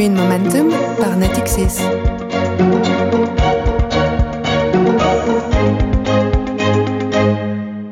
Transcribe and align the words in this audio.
Green 0.00 0.14
Momentum 0.14 0.70
par 0.98 1.14
Natixis. 1.18 1.84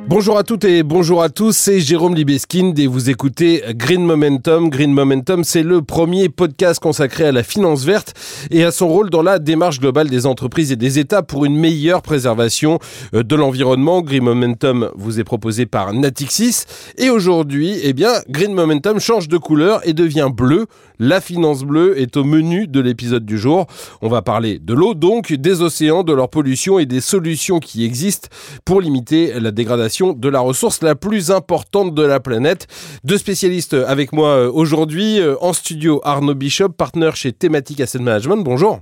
Bonjour 0.06 0.38
à 0.38 0.42
toutes 0.42 0.64
et 0.64 0.82
bonjour 0.82 1.22
à 1.22 1.28
tous, 1.28 1.54
c'est 1.54 1.80
Jérôme 1.80 2.14
Libeskind 2.14 2.78
et 2.78 2.86
vous 2.86 3.10
écoutez 3.10 3.62
Green 3.74 4.04
Momentum. 4.04 4.70
Green 4.70 4.90
Momentum, 4.90 5.44
c'est 5.44 5.62
le 5.62 5.82
premier 5.82 6.30
podcast 6.30 6.80
consacré 6.80 7.24
à 7.24 7.30
la 7.30 7.42
finance 7.42 7.84
verte 7.84 8.14
et 8.50 8.64
à 8.64 8.70
son 8.70 8.88
rôle 8.88 9.10
dans 9.10 9.22
la 9.22 9.38
démarche 9.38 9.78
globale 9.78 10.08
des 10.08 10.24
entreprises 10.24 10.72
et 10.72 10.76
des 10.76 10.98
États 10.98 11.22
pour 11.22 11.44
une 11.44 11.56
meilleure 11.56 12.00
préservation 12.00 12.78
euh, 13.14 13.22
de 13.22 13.36
l'environnement. 13.36 14.00
Green 14.00 14.24
Momentum 14.24 14.90
vous 14.96 15.20
est 15.20 15.24
proposé 15.24 15.66
par 15.66 15.92
Natixis 15.92 16.64
et 16.96 17.10
aujourd'hui, 17.10 17.78
eh 17.82 17.92
bien, 17.92 18.10
Green 18.30 18.54
Momentum 18.54 18.98
change 18.98 19.28
de 19.28 19.36
couleur 19.36 19.86
et 19.86 19.92
devient 19.92 20.30
bleu. 20.34 20.66
La 20.98 21.20
finance 21.20 21.62
bleue 21.62 22.00
est 22.00 22.16
au 22.16 22.24
menu 22.24 22.66
de 22.66 22.80
l'épisode 22.80 23.24
du 23.24 23.38
jour. 23.38 23.66
On 24.02 24.08
va 24.08 24.22
parler 24.22 24.58
de 24.58 24.74
l'eau, 24.74 24.94
donc 24.94 25.32
des 25.32 25.62
océans, 25.62 26.02
de 26.02 26.12
leur 26.12 26.28
pollution 26.28 26.78
et 26.78 26.86
des 26.86 27.00
solutions 27.00 27.60
qui 27.60 27.84
existent 27.84 28.28
pour 28.64 28.80
limiter 28.80 29.38
la 29.38 29.50
dégradation 29.50 30.12
de 30.12 30.28
la 30.28 30.40
ressource 30.40 30.82
la 30.82 30.94
plus 30.94 31.30
importante 31.30 31.94
de 31.94 32.02
la 32.02 32.20
planète. 32.20 32.66
Deux 33.04 33.18
spécialistes 33.18 33.74
avec 33.74 34.12
moi 34.12 34.28
euh, 34.30 34.50
aujourd'hui 34.52 35.20
euh, 35.20 35.36
en 35.40 35.52
studio, 35.52 36.00
Arnaud 36.04 36.34
Bishop, 36.34 36.70
partenaire 36.70 37.16
chez 37.16 37.32
Thematic 37.32 37.80
Asset 37.80 38.00
Management. 38.00 38.42
Bonjour. 38.42 38.80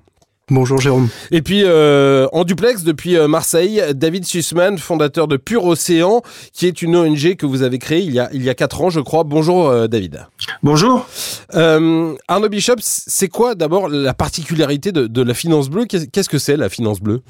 Bonjour 0.53 0.81
Jérôme. 0.81 1.09
Et 1.33 1.43
puis 1.43 1.63
euh, 1.65 2.29
en 2.31 2.45
duplex 2.45 2.85
depuis 2.85 3.17
euh, 3.17 3.27
Marseille, 3.27 3.83
David 3.97 4.25
Sussman, 4.25 4.79
fondateur 4.79 5.27
de 5.27 5.37
Pure 5.37 5.65
Océan, 5.65 6.23
qui 6.53 6.69
est 6.69 6.83
une 6.83 6.95
ONG 6.95 7.35
que 7.35 7.47
vous 7.47 7.63
avez 7.63 7.81
créée 7.81 8.03
il 8.03 8.13
y 8.13 8.21
a 8.21 8.31
il 8.33 8.45
y 8.45 8.49
a 8.49 8.55
quatre 8.55 8.81
ans, 8.81 8.89
je 8.89 9.01
crois. 9.01 9.25
Bonjour 9.25 9.69
euh, 9.69 9.89
David. 9.89 10.25
Bonjour. 10.63 11.05
Arnaud 11.53 12.49
Bishop, 12.49 12.77
c'est 12.79 13.27
quoi 13.27 13.57
d'abord 13.57 13.89
la 13.89 14.15
particularité 14.15 14.93
de, 14.93 15.09
de 15.09 15.23
la 15.23 15.35
finance 15.35 15.69
bleue? 15.69 15.87
Qu'est-ce 15.87 16.29
que 16.29 16.39
c'est 16.39 16.57
la 16.57 16.69
finance 16.69 17.01
bleue? 17.01 17.23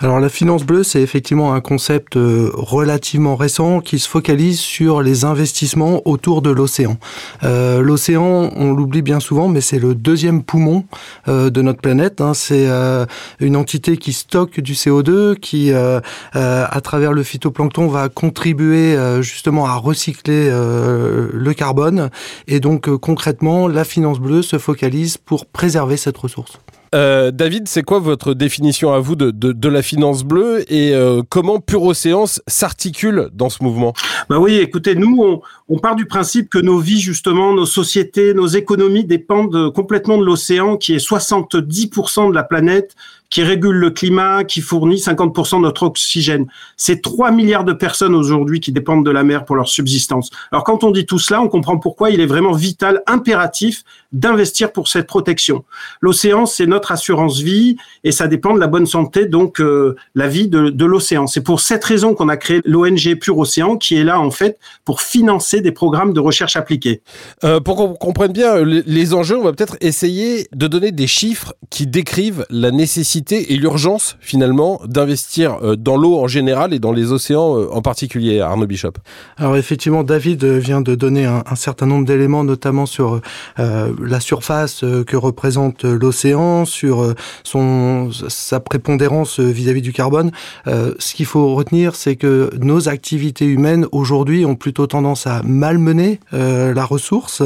Alors 0.00 0.18
la 0.18 0.28
finance 0.28 0.64
bleue, 0.64 0.82
c'est 0.82 1.00
effectivement 1.00 1.54
un 1.54 1.60
concept 1.60 2.14
relativement 2.16 3.36
récent 3.36 3.80
qui 3.80 4.00
se 4.00 4.08
focalise 4.08 4.58
sur 4.58 5.02
les 5.02 5.24
investissements 5.24 6.02
autour 6.06 6.42
de 6.42 6.50
l'océan. 6.50 6.96
L'océan, 7.42 8.50
on 8.56 8.72
l'oublie 8.72 9.02
bien 9.02 9.20
souvent, 9.20 9.46
mais 9.48 9.60
c'est 9.60 9.78
le 9.78 9.94
deuxième 9.94 10.42
poumon 10.42 10.84
de 11.26 11.62
notre 11.62 11.80
planète. 11.80 12.20
Hein 12.20 12.32
c'est 12.48 12.66
euh, 12.66 13.04
une 13.40 13.56
entité 13.56 13.98
qui 13.98 14.14
stocke 14.14 14.60
du 14.60 14.72
CO2, 14.72 15.36
qui, 15.36 15.70
euh, 15.70 16.00
euh, 16.34 16.64
à 16.66 16.80
travers 16.80 17.12
le 17.12 17.22
phytoplancton, 17.22 17.88
va 17.88 18.08
contribuer 18.08 18.96
justement 19.20 19.66
à 19.66 19.74
recycler 19.74 20.50
le 20.50 21.52
carbone. 21.52 22.10
Et 22.46 22.60
donc, 22.60 22.88
concrètement, 22.96 23.68
la 23.68 23.84
finance 23.84 24.18
bleue 24.18 24.42
se 24.42 24.58
focalise 24.58 25.18
pour 25.18 25.46
préserver 25.46 25.96
cette 25.96 26.16
ressource. 26.16 26.58
Euh, 26.94 27.30
David, 27.30 27.68
c'est 27.68 27.82
quoi 27.82 27.98
votre 27.98 28.34
définition 28.34 28.92
à 28.92 28.98
vous 28.98 29.14
de, 29.14 29.30
de, 29.30 29.52
de 29.52 29.68
la 29.68 29.82
finance 29.82 30.24
bleue 30.24 30.64
et 30.72 30.94
euh, 30.94 31.22
comment 31.28 31.60
Pure 31.60 31.82
Océan 31.82 32.24
s'articule 32.46 33.28
dans 33.32 33.50
ce 33.50 33.62
mouvement? 33.62 33.92
Bah 34.28 34.38
oui, 34.38 34.56
écoutez, 34.56 34.94
nous, 34.94 35.18
on, 35.20 35.40
on, 35.68 35.78
part 35.78 35.96
du 35.96 36.06
principe 36.06 36.48
que 36.48 36.58
nos 36.58 36.78
vies, 36.78 37.00
justement, 37.00 37.52
nos 37.52 37.66
sociétés, 37.66 38.34
nos 38.34 38.46
économies 38.46 39.04
dépendent 39.04 39.72
complètement 39.72 40.18
de 40.18 40.24
l'océan, 40.24 40.76
qui 40.76 40.94
est 40.94 41.06
70% 41.06 42.30
de 42.30 42.34
la 42.34 42.42
planète, 42.42 42.94
qui 43.30 43.42
régule 43.42 43.76
le 43.76 43.90
climat, 43.90 44.44
qui 44.44 44.60
fournit 44.60 44.96
50% 44.96 45.56
de 45.56 45.62
notre 45.62 45.82
oxygène. 45.82 46.46
C'est 46.76 47.02
3 47.02 47.30
milliards 47.30 47.64
de 47.64 47.72
personnes 47.72 48.14
aujourd'hui 48.14 48.60
qui 48.60 48.72
dépendent 48.72 49.04
de 49.04 49.10
la 49.10 49.22
mer 49.22 49.44
pour 49.44 49.56
leur 49.56 49.68
subsistance. 49.68 50.30
Alors 50.50 50.64
quand 50.64 50.82
on 50.82 50.90
dit 50.90 51.04
tout 51.04 51.18
cela, 51.18 51.42
on 51.42 51.48
comprend 51.48 51.78
pourquoi 51.78 52.10
il 52.10 52.20
est 52.20 52.26
vraiment 52.26 52.52
vital, 52.52 53.02
impératif 53.06 53.84
d'investir 54.12 54.72
pour 54.72 54.88
cette 54.88 55.06
protection. 55.06 55.64
L'océan, 56.00 56.46
c'est 56.46 56.66
notre 56.66 56.92
assurance 56.92 57.40
vie 57.40 57.76
et 58.02 58.12
ça 58.12 58.28
dépend 58.28 58.54
de 58.54 58.60
la 58.60 58.66
bonne 58.66 58.86
santé, 58.86 59.26
donc 59.26 59.60
euh, 59.60 59.96
la 60.14 60.28
vie 60.28 60.48
de, 60.48 60.70
de 60.70 60.84
l'océan. 60.86 61.26
C'est 61.26 61.42
pour 61.42 61.60
cette 61.60 61.84
raison 61.84 62.14
qu'on 62.14 62.30
a 62.30 62.38
créé 62.38 62.62
l'ONG 62.64 63.14
Pure 63.20 63.38
Océan, 63.38 63.76
qui 63.76 63.96
est 63.96 64.04
là 64.04 64.20
en 64.20 64.30
fait 64.30 64.58
pour 64.86 65.02
financer 65.02 65.57
des 65.60 65.72
programmes 65.72 66.12
de 66.12 66.20
recherche 66.20 66.56
appliquée. 66.56 67.02
Euh, 67.44 67.60
pour 67.60 67.76
qu'on 67.76 67.94
comprenne 67.94 68.32
bien 68.32 68.62
les, 68.64 68.82
les 68.86 69.14
enjeux, 69.14 69.36
on 69.36 69.44
va 69.44 69.52
peut-être 69.52 69.76
essayer 69.80 70.48
de 70.54 70.66
donner 70.66 70.92
des 70.92 71.06
chiffres 71.06 71.54
qui 71.70 71.86
décrivent 71.86 72.46
la 72.50 72.70
nécessité 72.70 73.52
et 73.52 73.56
l'urgence 73.56 74.16
finalement 74.20 74.80
d'investir 74.84 75.58
euh, 75.62 75.76
dans 75.76 75.96
l'eau 75.96 76.18
en 76.18 76.28
général 76.28 76.72
et 76.72 76.78
dans 76.78 76.92
les 76.92 77.12
océans 77.12 77.58
euh, 77.58 77.68
en 77.72 77.82
particulier, 77.82 78.40
Arnaud 78.40 78.66
Bishop 78.66 78.92
Alors 79.36 79.56
effectivement, 79.56 80.04
David 80.04 80.44
vient 80.44 80.80
de 80.80 80.94
donner 80.94 81.24
un, 81.24 81.42
un 81.46 81.56
certain 81.56 81.86
nombre 81.86 82.06
d'éléments, 82.06 82.44
notamment 82.44 82.86
sur 82.86 83.20
euh, 83.58 83.92
la 84.04 84.20
surface 84.20 84.84
euh, 84.84 85.04
que 85.04 85.16
représente 85.16 85.84
l'océan, 85.84 86.64
sur 86.64 87.14
son 87.44 88.10
sa 88.28 88.60
prépondérance 88.60 89.40
vis-à-vis 89.40 89.80
-vis 89.80 89.82
du 89.82 89.92
carbone. 89.92 90.30
Euh, 90.66 90.94
ce 90.98 91.14
qu'il 91.14 91.26
faut 91.26 91.54
retenir, 91.54 91.94
c'est 91.94 92.16
que 92.16 92.50
nos 92.60 92.88
activités 92.88 93.44
humaines 93.44 93.86
aujourd'hui 93.92 94.44
ont 94.44 94.56
plutôt 94.56 94.86
tendance 94.86 95.26
à 95.26 95.42
malmener 95.48 96.20
euh, 96.32 96.74
la 96.74 96.84
ressource, 96.84 97.42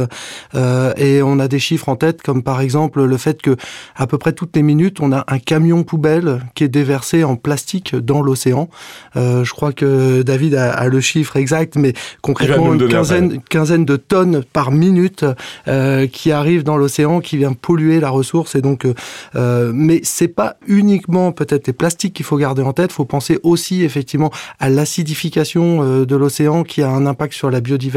et 0.97 1.23
on 1.23 1.39
a 1.39 1.49
des 1.49 1.59
chiffres 1.59 1.89
en 1.89 1.97
tête, 1.97 2.23
comme 2.23 2.43
par 2.43 2.61
exemple 2.61 3.03
le 3.03 3.17
fait 3.17 3.41
que 3.41 3.57
à 3.97 4.07
peu 4.07 4.19
près 4.19 4.33
toutes 4.33 4.55
les 4.57 4.63
minutes, 4.63 5.01
on 5.01 5.13
a 5.13 5.25
un 5.29 5.39
camion 5.39 5.83
poubelle 5.85 6.41
qui 6.55 6.65
est 6.65 6.69
déversé 6.69 7.25
en 7.25 7.37
plastique 7.37 7.95
dans 7.95 8.23
l'océan. 8.23 8.69
Euh, 9.17 9.45
je 9.45 9.53
crois 9.53 9.73
que 9.73 10.23
David 10.23 10.55
a, 10.55 10.73
a, 10.73 10.89
le 10.89 11.01
chiffre 11.01 11.37
exact, 11.37 11.77
mais 11.77 11.93
concrètement 12.21 12.75
une 12.75 12.89
quinzaine, 12.89 13.41
quinzaine, 13.43 13.85
de 13.85 13.97
tonnes 13.97 14.43
par 14.53 14.71
minute 14.71 15.25
euh, 15.69 16.07
qui 16.07 16.33
arrivent 16.33 16.65
dans 16.65 16.77
l'océan, 16.77 17.21
qui 17.21 17.37
vient 17.37 17.53
polluer 17.53 18.01
la 18.01 18.11
ressource. 18.11 18.55
Et 18.55 18.63
donc, 18.63 18.87
euh, 19.35 19.73
mais 19.75 20.01
c'est 20.03 20.29
pas 20.29 20.57
uniquement 20.67 21.33
peut-être 21.33 21.67
les 21.67 21.73
plastiques 21.73 22.15
qu'il 22.15 22.27
faut 22.27 22.37
garder 22.37 22.63
en 22.63 22.73
tête. 22.73 22.91
Il 22.91 22.95
faut 22.95 23.05
penser 23.05 23.39
aussi 23.43 23.83
effectivement 23.83 24.31
à 24.59 24.69
l'acidification 24.69 25.83
euh, 25.83 26.07
de 26.07 26.17
l'océan 26.17 26.63
qui 26.65 26.83
a 26.83 26.91
un 26.91 27.07
impact 27.07 27.35
sur 27.35 27.51
la 27.51 27.61
biodiversité 27.61 27.92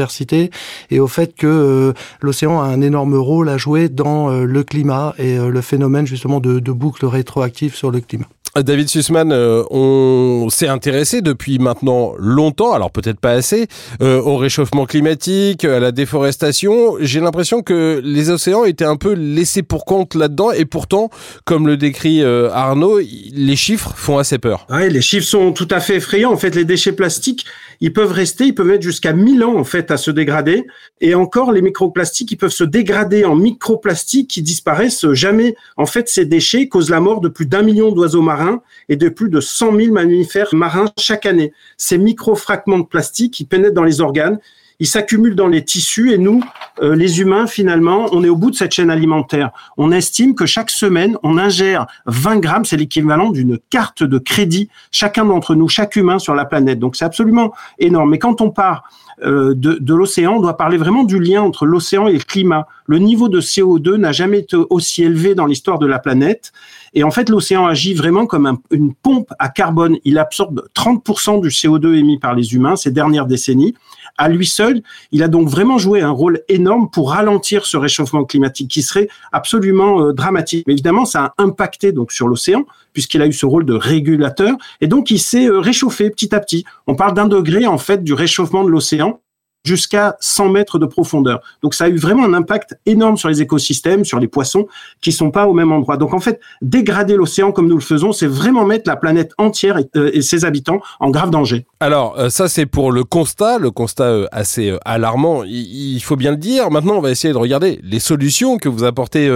et 0.90 1.00
au 1.00 1.06
fait 1.06 1.34
que 1.34 1.46
euh, 1.46 1.92
l'océan 2.20 2.60
a 2.60 2.66
un 2.66 2.80
énorme 2.80 3.14
rôle 3.14 3.48
à 3.48 3.56
jouer 3.56 3.88
dans 3.88 4.30
euh, 4.30 4.44
le 4.44 4.62
climat 4.62 5.14
et 5.18 5.36
le 5.36 5.60
phénomène 5.60 6.06
justement 6.06 6.40
de, 6.40 6.58
de 6.60 6.72
boucle 6.72 7.06
rétroactive 7.06 7.74
sur 7.74 7.90
le 7.90 8.00
climat. 8.00 8.26
David 8.62 8.88
Sussman, 8.88 9.32
euh, 9.32 9.64
on 9.70 10.48
s'est 10.50 10.68
intéressé 10.68 11.20
depuis 11.20 11.58
maintenant 11.58 12.14
longtemps, 12.18 12.72
alors 12.72 12.90
peut-être 12.90 13.20
pas 13.20 13.32
assez, 13.32 13.66
euh, 14.00 14.20
au 14.20 14.36
réchauffement 14.36 14.86
climatique, 14.86 15.64
à 15.64 15.78
la 15.78 15.92
déforestation. 15.92 16.96
J'ai 17.00 17.20
l'impression 17.20 17.62
que 17.62 18.00
les 18.02 18.30
océans 18.30 18.64
étaient 18.64 18.84
un 18.84 18.96
peu 18.96 19.12
laissés 19.12 19.62
pour 19.62 19.84
compte 19.84 20.14
là-dedans, 20.14 20.52
et 20.52 20.64
pourtant, 20.64 21.10
comme 21.44 21.66
le 21.66 21.76
décrit 21.76 22.22
euh, 22.22 22.50
Arnaud, 22.50 22.98
les 22.98 23.56
chiffres 23.56 23.92
font 23.94 24.18
assez 24.18 24.38
peur. 24.38 24.66
Oui, 24.70 24.90
les 24.90 25.02
chiffres 25.02 25.26
sont 25.26 25.52
tout 25.52 25.68
à 25.70 25.80
fait 25.80 25.96
effrayants. 25.96 26.32
En 26.32 26.36
fait, 26.36 26.54
les 26.54 26.64
déchets 26.64 26.92
plastiques, 26.92 27.44
ils 27.80 27.92
peuvent 27.92 28.12
rester, 28.12 28.44
ils 28.44 28.54
peuvent 28.54 28.66
mettre 28.66 28.82
jusqu'à 28.82 29.12
1000 29.12 29.44
ans 29.44 29.56
en 29.56 29.64
fait 29.64 29.90
à 29.90 29.96
se 29.96 30.10
dégrader, 30.10 30.66
et 31.00 31.14
encore 31.14 31.52
les 31.52 31.62
microplastiques, 31.62 32.32
ils 32.32 32.36
peuvent 32.36 32.50
se 32.50 32.64
dégrader 32.64 33.24
en 33.24 33.34
microplastiques 33.34 34.30
qui 34.30 34.42
disparaissent 34.42 35.10
jamais. 35.12 35.56
En 35.76 35.86
fait, 35.86 36.08
ces 36.08 36.24
déchets 36.24 36.68
causent 36.68 36.90
la 36.90 37.00
mort 37.00 37.20
de 37.20 37.28
plus 37.28 37.46
d'un 37.46 37.62
million 37.62 37.92
d'oiseaux 37.92 38.22
marins 38.22 38.45
et 38.88 38.96
de 38.96 39.08
plus 39.08 39.28
de 39.28 39.40
100 39.40 39.76
000 39.76 39.92
mammifères 39.92 40.54
marins 40.54 40.86
chaque 40.98 41.26
année. 41.26 41.52
Ces 41.76 41.98
micro-fragments 41.98 42.78
de 42.78 42.84
plastique 42.84 43.34
qui 43.34 43.44
pénètrent 43.44 43.74
dans 43.74 43.84
les 43.84 44.00
organes, 44.00 44.38
ils 44.78 44.86
s'accumulent 44.86 45.34
dans 45.34 45.48
les 45.48 45.64
tissus 45.64 46.12
et 46.12 46.18
nous, 46.18 46.42
euh, 46.82 46.94
les 46.94 47.20
humains, 47.20 47.46
finalement, 47.46 48.08
on 48.12 48.22
est 48.22 48.28
au 48.28 48.36
bout 48.36 48.50
de 48.50 48.56
cette 48.56 48.72
chaîne 48.72 48.90
alimentaire. 48.90 49.50
On 49.78 49.90
estime 49.90 50.34
que 50.34 50.44
chaque 50.44 50.70
semaine, 50.70 51.16
on 51.22 51.38
ingère 51.38 51.86
20 52.06 52.40
grammes, 52.40 52.64
c'est 52.64 52.76
l'équivalent 52.76 53.30
d'une 53.30 53.58
carte 53.70 54.02
de 54.02 54.18
crédit, 54.18 54.68
chacun 54.92 55.24
d'entre 55.24 55.54
nous, 55.54 55.68
chaque 55.68 55.96
humain 55.96 56.18
sur 56.18 56.34
la 56.34 56.44
planète. 56.44 56.78
Donc 56.78 56.96
c'est 56.96 57.06
absolument 57.06 57.52
énorme. 57.78 58.10
Mais 58.10 58.18
quand 58.18 58.40
on 58.42 58.50
part 58.50 58.84
de, 59.24 59.54
de 59.54 59.94
l'océan, 59.94 60.34
on 60.34 60.40
doit 60.40 60.56
parler 60.56 60.76
vraiment 60.76 61.04
du 61.04 61.18
lien 61.18 61.42
entre 61.42 61.66
l'océan 61.66 62.06
et 62.06 62.12
le 62.12 62.18
climat. 62.18 62.66
Le 62.86 62.98
niveau 62.98 63.28
de 63.28 63.40
CO2 63.40 63.96
n'a 63.96 64.12
jamais 64.12 64.40
été 64.40 64.56
aussi 64.56 65.02
élevé 65.02 65.34
dans 65.34 65.46
l'histoire 65.46 65.78
de 65.78 65.86
la 65.86 65.98
planète. 65.98 66.52
Et 66.94 67.02
en 67.02 67.10
fait, 67.10 67.28
l'océan 67.28 67.66
agit 67.66 67.94
vraiment 67.94 68.26
comme 68.26 68.46
un, 68.46 68.58
une 68.70 68.94
pompe 68.94 69.32
à 69.38 69.48
carbone. 69.48 69.96
Il 70.04 70.18
absorbe 70.18 70.66
30% 70.74 71.40
du 71.40 71.48
CO2 71.48 71.94
émis 71.94 72.18
par 72.18 72.34
les 72.34 72.54
humains 72.54 72.76
ces 72.76 72.90
dernières 72.90 73.26
décennies. 73.26 73.74
À 74.18 74.28
lui 74.28 74.46
seul, 74.46 74.82
il 75.12 75.22
a 75.22 75.28
donc 75.28 75.48
vraiment 75.48 75.78
joué 75.78 76.00
un 76.00 76.10
rôle 76.10 76.40
énorme 76.48 76.88
pour 76.90 77.10
ralentir 77.10 77.66
ce 77.66 77.76
réchauffement 77.76 78.24
climatique 78.24 78.70
qui 78.70 78.82
serait 78.82 79.08
absolument 79.32 80.00
euh, 80.00 80.12
dramatique. 80.12 80.64
Mais 80.66 80.72
évidemment, 80.72 81.04
ça 81.04 81.24
a 81.24 81.42
impacté 81.42 81.92
donc 81.92 82.12
sur 82.12 82.28
l'océan 82.28 82.64
puisqu'il 82.92 83.20
a 83.20 83.26
eu 83.26 83.32
ce 83.32 83.44
rôle 83.44 83.66
de 83.66 83.74
régulateur 83.74 84.56
et 84.80 84.86
donc 84.86 85.10
il 85.10 85.18
s'est 85.18 85.46
euh, 85.46 85.58
réchauffé 85.58 86.08
petit 86.10 86.34
à 86.34 86.40
petit. 86.40 86.64
On 86.86 86.94
parle 86.94 87.14
d'un 87.14 87.28
degré 87.28 87.66
en 87.66 87.78
fait 87.78 88.02
du 88.02 88.14
réchauffement 88.14 88.64
de 88.64 88.70
l'océan 88.70 89.20
jusqu'à 89.66 90.16
100 90.20 90.50
mètres 90.50 90.78
de 90.78 90.86
profondeur. 90.86 91.40
Donc 91.62 91.74
ça 91.74 91.84
a 91.84 91.88
eu 91.88 91.96
vraiment 91.96 92.24
un 92.24 92.34
impact 92.34 92.78
énorme 92.86 93.16
sur 93.16 93.28
les 93.28 93.42
écosystèmes, 93.42 94.04
sur 94.04 94.20
les 94.20 94.28
poissons 94.28 94.66
qui 95.00 95.12
sont 95.12 95.30
pas 95.30 95.46
au 95.46 95.52
même 95.52 95.72
endroit. 95.72 95.96
Donc 95.96 96.14
en 96.14 96.20
fait, 96.20 96.40
dégrader 96.62 97.16
l'océan 97.16 97.52
comme 97.52 97.66
nous 97.66 97.76
le 97.76 97.82
faisons, 97.82 98.12
c'est 98.12 98.28
vraiment 98.28 98.64
mettre 98.64 98.88
la 98.88 98.96
planète 98.96 99.32
entière 99.38 99.78
et, 99.78 99.88
euh, 99.96 100.20
ses 100.20 100.44
habitants 100.44 100.80
en 101.00 101.10
grave 101.10 101.30
danger. 101.30 101.66
Alors 101.80 102.18
euh, 102.18 102.28
ça 102.28 102.48
c'est 102.48 102.66
pour 102.66 102.92
le 102.92 103.04
constat, 103.04 103.58
le 103.58 103.70
constat 103.70 104.04
euh, 104.04 104.26
assez 104.30 104.76
alarmant, 104.84 105.42
il, 105.44 106.00
faut 106.00 106.16
bien 106.16 106.30
le 106.30 106.36
dire. 106.36 106.70
Maintenant 106.70 106.94
on 106.94 107.00
va 107.00 107.10
essayer 107.10 107.34
de 107.34 107.38
regarder 107.38 107.80
les 107.82 107.98
solutions 107.98 108.58
que 108.58 108.68
vous 108.68 108.84
apportez 108.84 109.28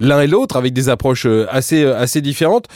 l'un 0.00 0.20
et 0.20 0.26
l'autre 0.26 0.56
avec 0.56 0.72
des 0.72 0.88
approches 0.88 1.26
assez 1.50 1.84
assez 1.84 2.22
différentes. 2.22 2.66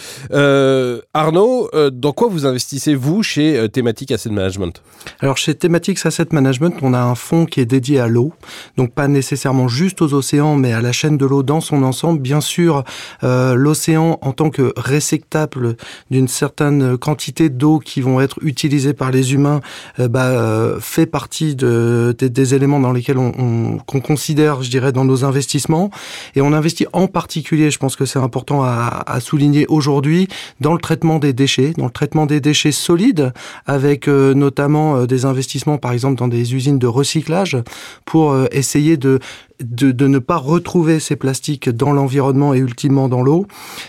Arnaud, 1.14 1.70
dans 1.92 2.12
quoi 2.12 2.28
vous 2.28 2.44
investissez 2.44 2.94
vous 2.94 3.22
chez 3.22 3.68
Thematic 3.70 4.12
Asset 4.12 4.30
Management? 4.30 4.82
Alors 5.20 5.38
chez 5.38 5.54
Thematic 5.54 6.04
Asset 6.04 6.26
Management, 6.32 6.74
on 6.82 6.92
a 6.92 6.97
un 7.04 7.14
fonds 7.14 7.46
qui 7.46 7.60
est 7.60 7.66
dédié 7.66 8.00
à 8.00 8.08
l'eau, 8.08 8.32
donc 8.76 8.92
pas 8.92 9.08
nécessairement 9.08 9.68
juste 9.68 10.02
aux 10.02 10.14
océans, 10.14 10.56
mais 10.56 10.72
à 10.72 10.80
la 10.80 10.92
chaîne 10.92 11.16
de 11.16 11.26
l'eau 11.26 11.42
dans 11.42 11.60
son 11.60 11.82
ensemble. 11.82 12.20
Bien 12.20 12.40
sûr, 12.40 12.84
euh, 13.24 13.54
l'océan 13.54 14.18
en 14.22 14.32
tant 14.32 14.50
que 14.50 14.72
réceptacle 14.76 15.76
d'une 16.10 16.28
certaine 16.28 16.98
quantité 16.98 17.48
d'eau 17.48 17.78
qui 17.78 18.00
vont 18.00 18.20
être 18.20 18.38
utilisées 18.42 18.94
par 18.94 19.10
les 19.10 19.34
humains, 19.34 19.60
euh, 19.98 20.08
bah, 20.08 20.26
euh, 20.26 20.78
fait 20.80 21.06
partie 21.06 21.54
de, 21.54 22.14
des 22.18 22.54
éléments 22.54 22.80
dans 22.80 22.92
lesquels 22.92 23.18
on, 23.18 23.78
qu'on 23.86 24.00
considère, 24.00 24.62
je 24.62 24.70
dirais, 24.70 24.92
dans 24.92 25.04
nos 25.04 25.24
investissements. 25.24 25.90
Et 26.34 26.40
on 26.40 26.52
investit 26.52 26.86
en 26.92 27.06
particulier, 27.06 27.70
je 27.70 27.78
pense 27.78 27.96
que 27.96 28.04
c'est 28.04 28.18
important 28.18 28.62
à 28.62 29.20
souligner 29.20 29.66
aujourd'hui, 29.68 30.28
dans 30.60 30.72
le 30.72 30.78
traitement 30.78 31.18
des 31.18 31.32
déchets, 31.32 31.72
dans 31.76 31.84
le 31.84 31.90
traitement 31.90 32.26
des 32.26 32.40
déchets 32.40 32.72
solides, 32.72 33.32
avec 33.66 34.08
notamment 34.08 35.04
des 35.04 35.24
investissements, 35.24 35.78
par 35.78 35.92
exemple, 35.92 36.16
dans 36.16 36.28
des 36.28 36.54
usines 36.54 36.78
de 36.78 36.86
recyclage 36.88 37.56
pour 38.04 38.32
euh, 38.32 38.46
essayer 38.52 38.96
de 38.96 39.20
de, 39.60 39.90
de, 39.90 40.06
ne 40.06 40.18
pas 40.18 40.36
retrouver 40.36 41.00
ces 41.00 41.16
plastiques 41.16 41.68
dans 41.68 41.92
l'environnement 41.92 42.54
et 42.54 42.58
ultimement 42.58 43.08
dans 43.08 43.22
l'eau, 43.22 43.46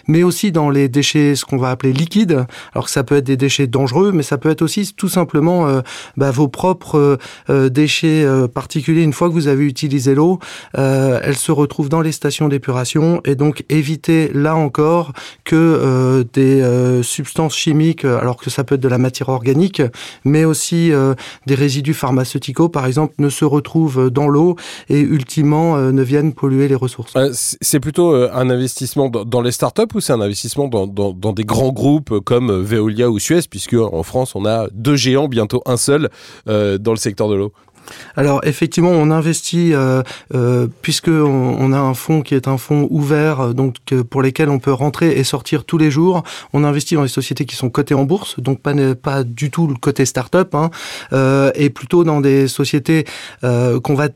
mais 0.08 0.24
aussi 0.24 0.52
dans 0.52 0.70
les 0.70 0.90
déchets, 0.90 1.36
ce 1.36 1.46
qu'on 1.46 1.58
va 1.58 1.70
appeler 1.70 1.94
liquides. 1.94 2.46
Alors 2.74 2.90
ça 2.90 3.04
peut 3.04 3.18
être 3.18 3.26
des 3.26 3.38
déchets 3.38 3.68
dangereux, 3.68 4.12
mais 4.12 4.24
ça 4.24 4.38
peut 4.38 4.50
être 4.50 4.62
aussi 4.62 4.94
tout 4.96 5.10
simplement 5.10 5.68
euh, 5.68 5.82
bah, 6.18 6.32
vos 6.32 6.48
propres 6.48 6.98
euh, 6.98 7.18
euh, 7.50 7.70
déchets 7.70 8.26
particuliers. 8.54 9.04
Une 9.04 9.14
fois 9.14 9.30
que 9.30 9.34
vous 9.34 9.48
avez 9.48 9.66
utilisé 9.66 10.16
l'eau, 10.16 10.40
elle 10.74 11.36
se 11.36 11.52
retrouve 11.52 11.90
dans 11.90 12.02
les 12.02 12.12
stations 12.12 12.48
d'épuration 12.48 13.22
et 13.26 13.36
donc 13.36 13.64
éviter 13.70 14.32
là 14.34 14.56
encore 14.56 15.14
que 15.44 16.26
des 16.34 17.02
substances 17.04 17.56
chimiques, 17.56 18.06
alors 18.06 18.38
que 18.38 18.50
ça 18.50 18.64
peut 18.64 18.76
être 18.76 18.82
de 18.82 18.88
la 18.88 18.98
matière 18.98 19.30
organique, 19.30 19.82
mais 20.26 20.46
aussi 20.46 20.92
des 21.46 21.56
résidus 21.56 21.94
pharmaceuticaux 21.94 22.70
par 22.70 22.86
exemple, 22.86 23.14
ne 23.20 23.30
se 23.30 23.46
retrouvent 23.46 24.10
dans 24.10 24.28
l'eau 24.28 24.56
et 24.90 25.00
ultimement 25.00 25.59
euh, 25.60 25.92
ne 25.92 26.02
viennent 26.02 26.34
polluer 26.34 26.68
les 26.68 26.76
ressources. 26.76 27.14
Euh, 27.16 27.30
c'est 27.34 27.80
plutôt 27.80 28.14
euh, 28.14 28.30
un 28.34 28.50
investissement 28.50 29.10
dans 29.10 29.42
les 29.42 29.52
startups 29.52 29.94
ou 29.94 30.00
c'est 30.00 30.14
un 30.14 30.22
investissement 30.22 30.68
dans, 30.68 31.34
des 31.34 31.46
grands 31.46 31.72
groupes 31.72 32.20
comme 32.20 32.52
Veolia 32.62 33.10
ou 33.10 33.20
Suez, 33.20 33.42
puisque 33.50 33.76
en 33.76 34.04
France 34.04 34.36
on 34.36 34.46
a 34.46 34.68
deux 34.72 34.96
géants, 34.96 35.28
bientôt 35.28 35.62
un 35.66 35.78
seul, 35.78 36.10
dans 36.46 36.92
le 36.92 36.98
secteur 36.98 37.30
de 37.30 37.36
l'eau? 37.36 37.54
Alors 38.16 38.42
effectivement, 38.44 38.90
on 38.90 39.12
investit 39.12 39.72
euh, 39.74 40.04
puisque 40.82 41.10
on, 41.10 41.74
a 41.74 41.78
un 41.78 41.94
fonds 41.94 42.22
qui 42.22 42.36
est 42.36 42.48
un 42.48 42.58
fonds 42.58 42.88
ouvert, 42.90 43.54
donc 43.54 43.76
pour 44.10 44.22
lesquels 44.22 44.50
on 44.50 44.60
peut 44.60 44.74
rentrer 44.74 45.18
et 45.18 45.24
sortir 45.24 45.66
tous 45.66 45.78
les 45.78 45.92
jours. 45.92 46.24
On 46.54 46.64
investit 46.64 46.96
dans 46.96 47.04
les 47.04 47.08
sociétés 47.08 47.46
qui 47.46 47.56
sont 47.56 47.70
cotées 47.70 47.96
en 47.96 48.04
bourse, 48.04 48.40
donc 48.40 48.62
pas 48.62 48.74
pas 49.02 49.24
du 49.24 49.50
tout 49.50 49.68
le 49.68 49.76
côté 49.76 50.06
start-up, 50.06 50.54
hein, 50.54 50.70
et 51.56 51.70
plutôt 51.70 52.04
dans 52.04 52.22
des 52.22 52.48
sociétés 52.48 53.06
qu'on 53.42 53.96
va 53.96 54.10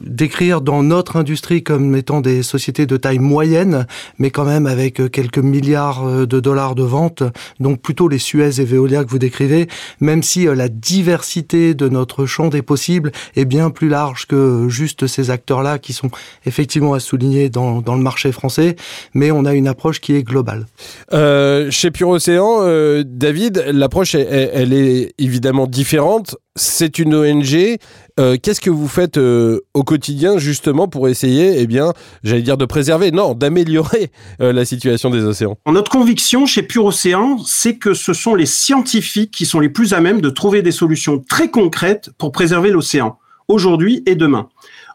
décrire 0.00 0.60
dans 0.60 0.82
notre 0.82 1.16
industrie 1.16 1.62
comme 1.62 1.94
étant 1.96 2.20
des 2.20 2.42
sociétés 2.42 2.86
de 2.86 2.96
taille 2.96 3.18
moyenne, 3.18 3.86
mais 4.18 4.30
quand 4.30 4.44
même 4.44 4.66
avec 4.66 5.00
euh, 5.00 5.08
quelques 5.08 5.38
milliards 5.38 6.06
euh, 6.06 6.26
de 6.26 6.40
dollars 6.40 6.74
de 6.74 6.82
vente, 6.82 7.22
donc 7.60 7.80
plutôt 7.80 8.08
les 8.08 8.18
Suez 8.18 8.60
et 8.60 8.64
Veolia 8.64 9.04
que 9.04 9.10
vous 9.10 9.18
décrivez, 9.18 9.68
même 10.00 10.22
si 10.22 10.46
euh, 10.46 10.54
la 10.54 10.68
diversité 10.68 11.74
de 11.74 11.88
notre 11.88 12.26
champ 12.26 12.48
des 12.48 12.62
possibles 12.62 13.12
est 13.36 13.44
bien 13.44 13.70
plus 13.70 13.88
large 13.88 14.26
que 14.26 14.68
juste 14.68 15.06
ces 15.06 15.30
acteurs-là 15.30 15.78
qui 15.78 15.92
sont 15.92 16.10
effectivement 16.46 16.94
à 16.94 17.00
souligner 17.00 17.48
dans, 17.48 17.80
dans, 17.80 17.94
le 17.94 18.02
marché 18.02 18.32
français, 18.32 18.76
mais 19.14 19.30
on 19.30 19.44
a 19.44 19.54
une 19.54 19.68
approche 19.68 20.00
qui 20.00 20.14
est 20.14 20.22
globale. 20.22 20.66
Euh, 21.12 21.70
chez 21.70 21.90
Pure 21.90 22.10
Océan, 22.10 22.62
David, 23.04 23.64
l'approche, 23.72 24.14
elle 24.14 24.72
est 24.72 25.14
évidemment 25.18 25.66
différente 25.66 26.36
c'est 26.56 26.98
une 26.98 27.14
ONG. 27.14 27.78
Euh, 28.20 28.36
qu'est-ce 28.40 28.60
que 28.60 28.70
vous 28.70 28.88
faites 28.88 29.16
euh, 29.16 29.60
au 29.74 29.84
quotidien 29.84 30.38
justement 30.38 30.86
pour 30.86 31.08
essayer, 31.08 31.60
eh 31.60 31.66
bien, 31.66 31.92
j'allais 32.22 32.42
dire 32.42 32.56
de 32.56 32.66
préserver, 32.66 33.10
non, 33.10 33.34
d'améliorer 33.34 34.10
euh, 34.40 34.52
la 34.52 34.64
situation 34.64 35.10
des 35.10 35.24
océans? 35.24 35.56
Notre 35.66 35.90
conviction 35.90 36.44
chez 36.44 36.62
Pure 36.62 36.86
Océan, 36.86 37.38
c'est 37.46 37.76
que 37.76 37.94
ce 37.94 38.12
sont 38.12 38.34
les 38.34 38.46
scientifiques 38.46 39.30
qui 39.30 39.46
sont 39.46 39.60
les 39.60 39.70
plus 39.70 39.94
à 39.94 40.00
même 40.00 40.20
de 40.20 40.28
trouver 40.28 40.62
des 40.62 40.72
solutions 40.72 41.18
très 41.26 41.48
concrètes 41.48 42.10
pour 42.18 42.32
préserver 42.32 42.70
l'océan, 42.70 43.18
aujourd'hui 43.48 44.02
et 44.04 44.14
demain. 44.14 44.48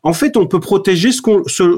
En 0.03 0.13
fait, 0.13 0.37
on 0.37 0.45
peut 0.45 0.59
protéger 0.59 1.11
ce, 1.11 1.21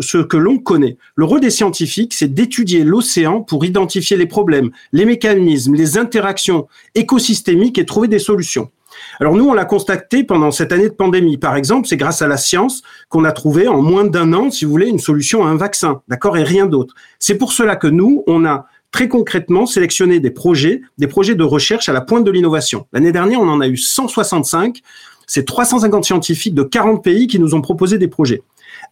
ce 0.02 0.18
que 0.18 0.38
l'on 0.38 0.60
connaît. 0.60 0.98
Le 1.16 1.24
rôle 1.24 1.40
des 1.40 1.50
scientifiques, 1.50 2.14
c'est 2.14 2.32
d'étudier 2.32 2.84
l'océan 2.84 3.42
pour 3.42 3.64
identifier 3.64 4.18
les 4.18 4.28
problèmes, 4.28 4.72
les 4.92 5.06
mécanismes, 5.06 5.74
les 5.74 5.98
interactions 5.98 6.68
écosystémiques 6.96 7.78
et 7.78 7.86
trouver 7.86 8.10
des 8.10 8.20
solutions. 8.20 8.70
Alors 9.20 9.36
nous, 9.36 9.46
on 9.48 9.54
l'a 9.54 9.66
constaté 9.66 10.24
pendant 10.24 10.52
cette 10.52 10.72
année 10.72 10.90
de 10.90 10.94
pandémie. 10.94 11.38
Par 11.38 11.56
exemple, 11.56 11.88
c'est 11.88 11.98
grâce 11.98 12.22
à 12.22 12.28
la 12.28 12.38
science 12.38 12.82
qu'on 13.10 13.24
a 13.24 13.32
trouvé 13.32 13.68
en 13.68 13.82
moins 13.82 14.06
d'un 14.06 14.34
an, 14.34 14.52
si 14.52 14.66
vous 14.66 14.72
voulez, 14.72 14.88
une 14.88 15.00
solution 15.00 15.46
à 15.46 15.50
un 15.50 15.56
vaccin, 15.56 16.02
d'accord, 16.08 16.38
et 16.38 16.44
rien 16.44 16.66
d'autre. 16.66 16.94
C'est 17.20 17.36
pour 17.36 17.52
cela 17.54 17.76
que 17.76 17.88
nous, 17.88 18.24
on 18.28 18.46
a 18.46 18.66
très 18.92 19.08
concrètement 19.08 19.66
sélectionné 19.66 20.20
des 20.20 20.32
projets, 20.32 20.82
des 20.98 21.08
projets 21.08 21.36
de 21.36 21.44
recherche 21.44 21.90
à 21.90 21.94
la 21.94 22.02
pointe 22.02 22.24
de 22.24 22.32
l'innovation. 22.32 22.88
L'année 22.94 23.12
dernière, 23.12 23.40
on 23.40 23.50
en 23.50 23.62
a 23.62 23.68
eu 23.68 23.78
165. 23.78 24.82
C'est 25.28 25.46
350 25.46 26.06
scientifiques 26.06 26.56
de 26.56 26.64
40 26.64 27.04
pays 27.04 27.28
qui 27.28 27.40
nous 27.40 27.54
ont 27.54 27.62
proposé 27.62 27.98
des 27.98 28.08
projets. 28.08 28.42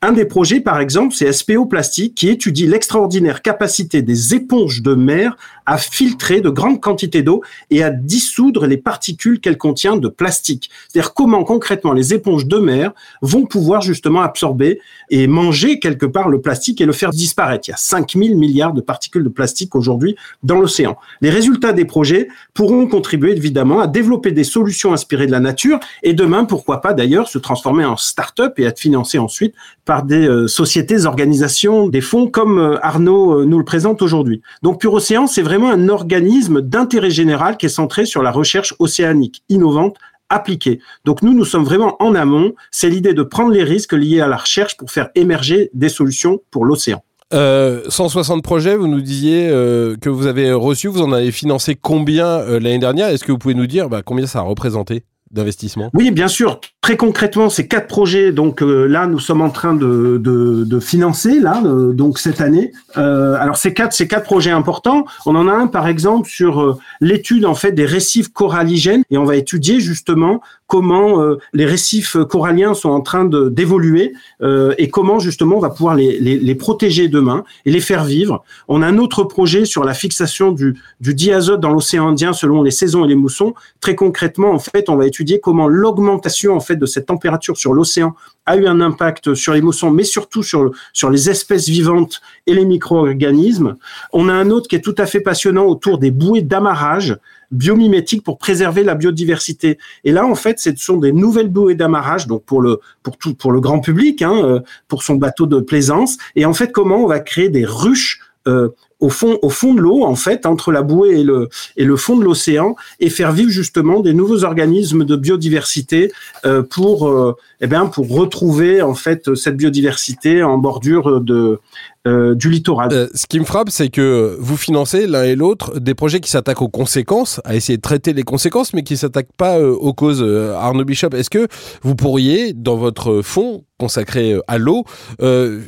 Un 0.03 0.11
des 0.11 0.25
projets, 0.25 0.59
par 0.59 0.79
exemple, 0.79 1.15
c'est 1.15 1.31
SPO 1.31 1.65
Plastique 1.65 2.13
qui 2.13 2.29
étudie 2.29 2.67
l'extraordinaire 2.67 3.41
capacité 3.41 4.03
des 4.03 4.35
éponges 4.35 4.83
de 4.83 4.93
mer 4.93 5.35
à 5.65 5.79
filtrer 5.79 6.39
de 6.39 6.49
grandes 6.49 6.79
quantités 6.79 7.23
d'eau 7.23 7.41
et 7.71 7.83
à 7.83 7.89
dissoudre 7.89 8.67
les 8.67 8.77
particules 8.77 9.39
qu'elles 9.39 9.57
contiennent 9.57 9.99
de 9.99 10.07
plastique. 10.07 10.69
C'est-à-dire 10.87 11.15
comment 11.15 11.43
concrètement 11.43 11.93
les 11.93 12.13
éponges 12.13 12.45
de 12.45 12.57
mer 12.57 12.91
vont 13.23 13.45
pouvoir 13.45 13.81
justement 13.81 14.21
absorber 14.21 14.79
et 15.09 15.25
manger 15.25 15.79
quelque 15.79 16.05
part 16.05 16.29
le 16.29 16.41
plastique 16.41 16.79
et 16.79 16.85
le 16.85 16.93
faire 16.93 17.09
disparaître. 17.09 17.67
Il 17.67 17.71
y 17.71 17.73
a 17.73 17.77
5000 17.77 18.37
milliards 18.37 18.73
de 18.73 18.81
particules 18.81 19.23
de 19.23 19.29
plastique 19.29 19.75
aujourd'hui 19.75 20.15
dans 20.43 20.59
l'océan. 20.59 20.95
Les 21.21 21.31
résultats 21.31 21.73
des 21.73 21.85
projets 21.85 22.27
pourront 22.53 22.87
contribuer 22.87 23.31
évidemment 23.31 23.79
à 23.79 23.87
développer 23.87 24.31
des 24.31 24.43
solutions 24.43 24.93
inspirées 24.93 25.25
de 25.25 25.31
la 25.31 25.39
nature 25.39 25.79
et 26.03 26.13
demain, 26.13 26.45
pourquoi 26.45 26.81
pas 26.81 26.93
d'ailleurs, 26.93 27.27
se 27.27 27.39
transformer 27.39 27.83
en 27.83 27.97
start-up 27.97 28.53
et 28.59 28.63
être 28.63 28.79
financé 28.79 29.17
ensuite 29.17 29.55
par 29.87 30.03
des 30.03 30.27
euh, 30.27 30.47
sociétés, 30.47 31.05
organisations, 31.05 31.87
des 31.87 32.01
fonds 32.01 32.27
comme 32.27 32.59
euh, 32.59 32.85
Arnaud 32.85 33.39
euh, 33.39 33.45
nous 33.45 33.57
le 33.57 33.63
présente 33.63 34.03
aujourd'hui. 34.03 34.41
Donc 34.61 34.81
Pure 34.81 34.93
Océan, 34.93 35.25
c'est 35.25 35.41
vraiment 35.41 35.71
un 35.71 35.87
organisme 35.89 36.61
d'intérêt 36.61 37.09
général 37.09 37.57
qui 37.57 37.65
est 37.65 37.69
centré 37.69 38.05
sur 38.05 38.21
la 38.21 38.29
recherche 38.29 38.75
océanique 38.77 39.43
innovante 39.49 39.95
appliquée. 40.29 40.81
Donc 41.05 41.21
nous, 41.21 41.33
nous 41.33 41.45
sommes 41.45 41.63
vraiment 41.63 41.95
en 42.03 42.13
amont. 42.13 42.53
C'est 42.69 42.89
l'idée 42.89 43.13
de 43.13 43.23
prendre 43.23 43.51
les 43.51 43.63
risques 43.63 43.93
liés 43.93 44.19
à 44.19 44.27
la 44.27 44.35
recherche 44.35 44.75
pour 44.75 44.91
faire 44.91 45.07
émerger 45.15 45.71
des 45.73 45.89
solutions 45.89 46.41
pour 46.51 46.65
l'océan. 46.65 47.01
160 47.31 48.43
projets, 48.43 48.75
vous 48.75 48.87
nous 48.87 49.01
disiez 49.01 49.49
que 49.49 50.09
vous 50.09 50.27
avez 50.27 50.53
reçus, 50.53 50.87
vous 50.87 51.01
en 51.01 51.11
avez 51.11 51.31
financé 51.31 51.75
combien 51.75 52.39
l'année 52.45 52.79
dernière? 52.79 53.07
Est-ce 53.09 53.25
que 53.25 53.33
vous 53.33 53.37
pouvez 53.37 53.53
nous 53.53 53.67
dire 53.67 53.89
bah, 53.89 54.01
combien 54.01 54.27
ça 54.27 54.39
a 54.39 54.43
représenté 54.43 55.03
d'investissement 55.31 55.89
Oui, 55.93 56.11
bien 56.11 56.27
sûr. 56.27 56.59
Très 56.87 56.95
concrètement, 56.95 57.49
ces 57.49 57.67
quatre 57.67 57.87
projets, 57.87 58.31
donc 58.31 58.63
euh, 58.63 58.85
là, 58.85 59.07
nous 59.07 59.19
sommes 59.19 59.41
en 59.41 59.49
train 59.49 59.73
de, 59.75 60.79
financer 60.79 61.41
là, 61.41 61.61
euh, 61.65 61.91
donc 61.91 62.17
cette 62.17 62.39
année. 62.39 62.71
Euh, 62.95 63.35
alors 63.41 63.57
ces 63.57 63.73
quatre, 63.73 63.91
ces 63.91 64.07
quatre 64.07 64.23
projets 64.23 64.51
importants. 64.51 65.03
On 65.25 65.35
en 65.35 65.49
a 65.49 65.51
un, 65.51 65.67
par 65.67 65.89
exemple, 65.89 66.29
sur 66.29 66.79
l'étude 67.01 67.43
en 67.43 67.55
fait 67.55 67.73
des 67.73 67.85
récifs 67.85 68.29
coralligènes, 68.29 69.03
et 69.11 69.17
on 69.17 69.25
va 69.25 69.35
étudier 69.35 69.81
justement 69.81 70.39
comment 70.67 71.21
les 71.53 71.65
récifs 71.65 72.17
coralliens 72.29 72.73
sont 72.73 72.89
en 72.89 72.99
train 72.99 73.23
de 73.23 73.47
d'évoluer 73.47 74.13
et 74.41 74.89
comment 74.89 75.17
justement 75.17 75.55
on 75.55 75.61
va 75.61 75.69
pouvoir 75.69 75.95
les, 75.95 76.55
protéger 76.55 77.07
demain 77.07 77.45
et 77.65 77.71
les 77.71 77.79
faire 77.79 78.03
vivre. 78.03 78.43
On 78.67 78.81
a 78.81 78.87
un 78.87 78.97
autre 78.97 79.23
projet 79.23 79.63
sur 79.63 79.85
la 79.85 79.93
fixation 79.93 80.51
du, 80.51 80.75
du 80.99 81.13
diazote 81.13 81.61
dans 81.61 81.71
l'océan 81.71 82.09
Indien 82.09 82.33
selon 82.33 82.63
les 82.63 82.71
saisons 82.71 83.05
et 83.05 83.07
les 83.07 83.15
moussons. 83.15 83.53
Très 83.79 83.95
concrètement, 83.95 84.51
en 84.51 84.59
fait, 84.59 84.89
on 84.89 84.97
va 84.97 85.05
étudier 85.05 85.39
comment 85.39 85.69
l'augmentation 85.69 86.53
en 86.53 86.59
fait 86.59 86.76
de 86.77 86.85
cette 86.85 87.07
température 87.07 87.57
sur 87.57 87.73
l'océan 87.73 88.15
a 88.45 88.55
eu 88.55 88.65
un 88.65 88.79
impact 88.79 89.33
sur 89.33 89.53
les 89.53 89.61
moissons, 89.61 89.91
mais 89.91 90.03
surtout 90.03 90.43
sur, 90.43 90.71
sur 90.93 91.09
les 91.09 91.29
espèces 91.29 91.67
vivantes 91.67 92.21
et 92.45 92.53
les 92.53 92.65
micro-organismes. 92.65 93.75
On 94.13 94.29
a 94.29 94.33
un 94.33 94.49
autre 94.49 94.67
qui 94.67 94.75
est 94.75 94.81
tout 94.81 94.95
à 94.97 95.05
fait 95.05 95.19
passionnant 95.19 95.65
autour 95.65 95.97
des 95.97 96.11
bouées 96.11 96.41
d'amarrage 96.41 97.17
biomimétiques 97.51 98.23
pour 98.23 98.37
préserver 98.37 98.83
la 98.83 98.95
biodiversité. 98.95 99.77
Et 100.03 100.11
là, 100.11 100.25
en 100.25 100.35
fait, 100.35 100.59
ce 100.59 100.75
sont 100.75 100.97
des 100.97 101.11
nouvelles 101.11 101.49
bouées 101.49 101.75
d'amarrage, 101.75 102.27
donc 102.27 102.43
pour 102.43 102.61
le 102.61 102.79
pour 103.03 103.17
tout 103.17 103.35
pour 103.35 103.51
le 103.51 103.61
grand 103.61 103.79
public, 103.79 104.21
hein, 104.21 104.35
euh, 104.43 104.59
pour 104.87 105.03
son 105.03 105.15
bateau 105.15 105.45
de 105.45 105.59
plaisance. 105.59 106.17
Et 106.35 106.45
en 106.45 106.53
fait, 106.53 106.71
comment 106.71 107.03
on 107.03 107.07
va 107.07 107.19
créer 107.19 107.49
des 107.49 107.65
ruches 107.65 108.19
euh, 108.47 108.69
au 108.99 109.09
fond, 109.09 109.37
au 109.41 109.49
fond 109.49 109.73
de 109.73 109.81
l'eau, 109.81 110.03
en 110.03 110.15
fait, 110.15 110.45
entre 110.45 110.71
la 110.71 110.81
bouée 110.81 111.19
et 111.19 111.23
le, 111.23 111.49
et 111.75 111.85
le 111.85 111.95
fond 111.95 112.17
de 112.17 112.23
l'océan, 112.23 112.75
et 112.99 113.09
faire 113.09 113.31
vivre 113.31 113.51
justement 113.51 113.99
des 113.99 114.13
nouveaux 114.13 114.43
organismes 114.43 115.05
de 115.05 115.15
biodiversité 115.15 116.11
euh, 116.45 116.63
pour, 116.63 117.07
euh, 117.07 117.35
eh 117.61 117.67
bien, 117.67 117.85
pour 117.85 118.09
retrouver 118.09 118.81
en 118.81 118.95
fait 118.95 119.35
cette 119.35 119.57
biodiversité 119.57 120.43
en 120.43 120.57
bordure 120.57 121.21
de, 121.21 121.59
euh, 122.07 122.35
du 122.35 122.49
littoral. 122.49 122.89
Euh, 122.91 123.07
ce 123.13 123.27
qui 123.27 123.39
me 123.39 123.45
frappe, 123.45 123.69
c'est 123.69 123.89
que 123.89 124.35
vous 124.39 124.57
financez 124.57 125.07
l'un 125.07 125.23
et 125.23 125.35
l'autre 125.35 125.79
des 125.79 125.93
projets 125.93 126.19
qui 126.19 126.29
s'attaquent 126.29 126.61
aux 126.61 126.69
conséquences, 126.69 127.41
à 127.43 127.55
essayer 127.55 127.77
de 127.77 127.81
traiter 127.81 128.13
les 128.13 128.23
conséquences, 128.23 128.73
mais 128.73 128.83
qui 128.83 128.93
ne 128.93 128.99
s'attaquent 128.99 129.35
pas 129.37 129.59
aux 129.61 129.93
causes. 129.93 130.23
Arnaud 130.55 130.85
Bishop, 130.85 131.09
est-ce 131.13 131.29
que 131.29 131.47
vous 131.81 131.95
pourriez, 131.95 132.53
dans 132.53 132.77
votre 132.77 133.21
fonds 133.21 133.63
consacré 133.79 134.35
à 134.47 134.57
l'eau, 134.57 134.85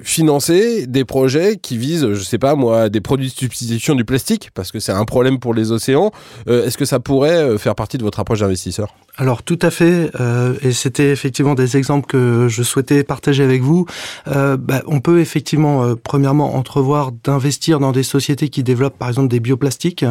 financer 0.03 0.87
des 0.87 1.05
projets 1.05 1.57
qui 1.57 1.77
visent, 1.77 2.01
je 2.13 2.19
ne 2.19 2.23
sais 2.23 2.39
pas 2.39 2.55
moi, 2.55 2.89
des 2.89 3.01
produits 3.01 3.18
de 3.19 3.27
substitution 3.27 3.95
du 3.95 4.05
plastique, 4.05 4.49
parce 4.53 4.71
que 4.71 4.79
c'est 4.79 4.91
un 4.91 5.05
problème 5.05 5.39
pour 5.39 5.53
les 5.53 5.71
océans. 5.71 6.11
Est-ce 6.47 6.77
que 6.77 6.85
ça 6.85 6.99
pourrait 6.99 7.57
faire 7.57 7.75
partie 7.75 7.97
de 7.97 8.03
votre 8.03 8.19
approche 8.19 8.39
d'investisseur? 8.39 8.93
Alors 9.19 9.43
tout 9.43 9.59
à 9.61 9.69
fait, 9.69 10.11
euh, 10.21 10.53
et 10.61 10.71
c'était 10.71 11.09
effectivement 11.09 11.53
des 11.53 11.75
exemples 11.75 12.07
que 12.07 12.47
je 12.47 12.63
souhaitais 12.63 13.03
partager 13.03 13.43
avec 13.43 13.61
vous. 13.61 13.85
Euh, 14.29 14.55
bah, 14.55 14.81
on 14.87 15.01
peut 15.01 15.19
effectivement, 15.19 15.83
euh, 15.83 15.95
premièrement, 16.01 16.55
entrevoir 16.55 17.11
d'investir 17.11 17.81
dans 17.81 17.91
des 17.91 18.03
sociétés 18.03 18.47
qui 18.47 18.63
développent 18.63 18.97
par 18.97 19.09
exemple 19.09 19.27
des 19.27 19.41
bioplastiques, 19.41 20.05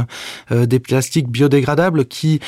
des 0.51 0.79
plastiques 0.79 1.29
biodégradables 1.29 2.05
qui 2.05 2.41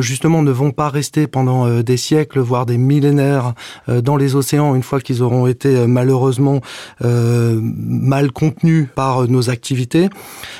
justement 0.00 0.42
ne 0.42 0.50
vont 0.50 0.70
pas 0.70 0.90
rester 0.90 1.26
pendant 1.26 1.80
des 1.80 1.96
siècles, 1.96 2.40
voire 2.40 2.66
des 2.66 2.76
millénaires 2.76 3.54
dans 3.88 4.16
les 4.16 4.34
océans 4.34 4.74
une 4.74 4.82
fois 4.82 5.00
qu'ils 5.00 5.22
auront 5.22 5.46
été 5.46 5.86
malheureusement 5.86 6.60
mal 7.00 8.32
contenus 8.32 8.88
par 8.94 9.28
nos 9.28 9.50
activités. 9.50 10.08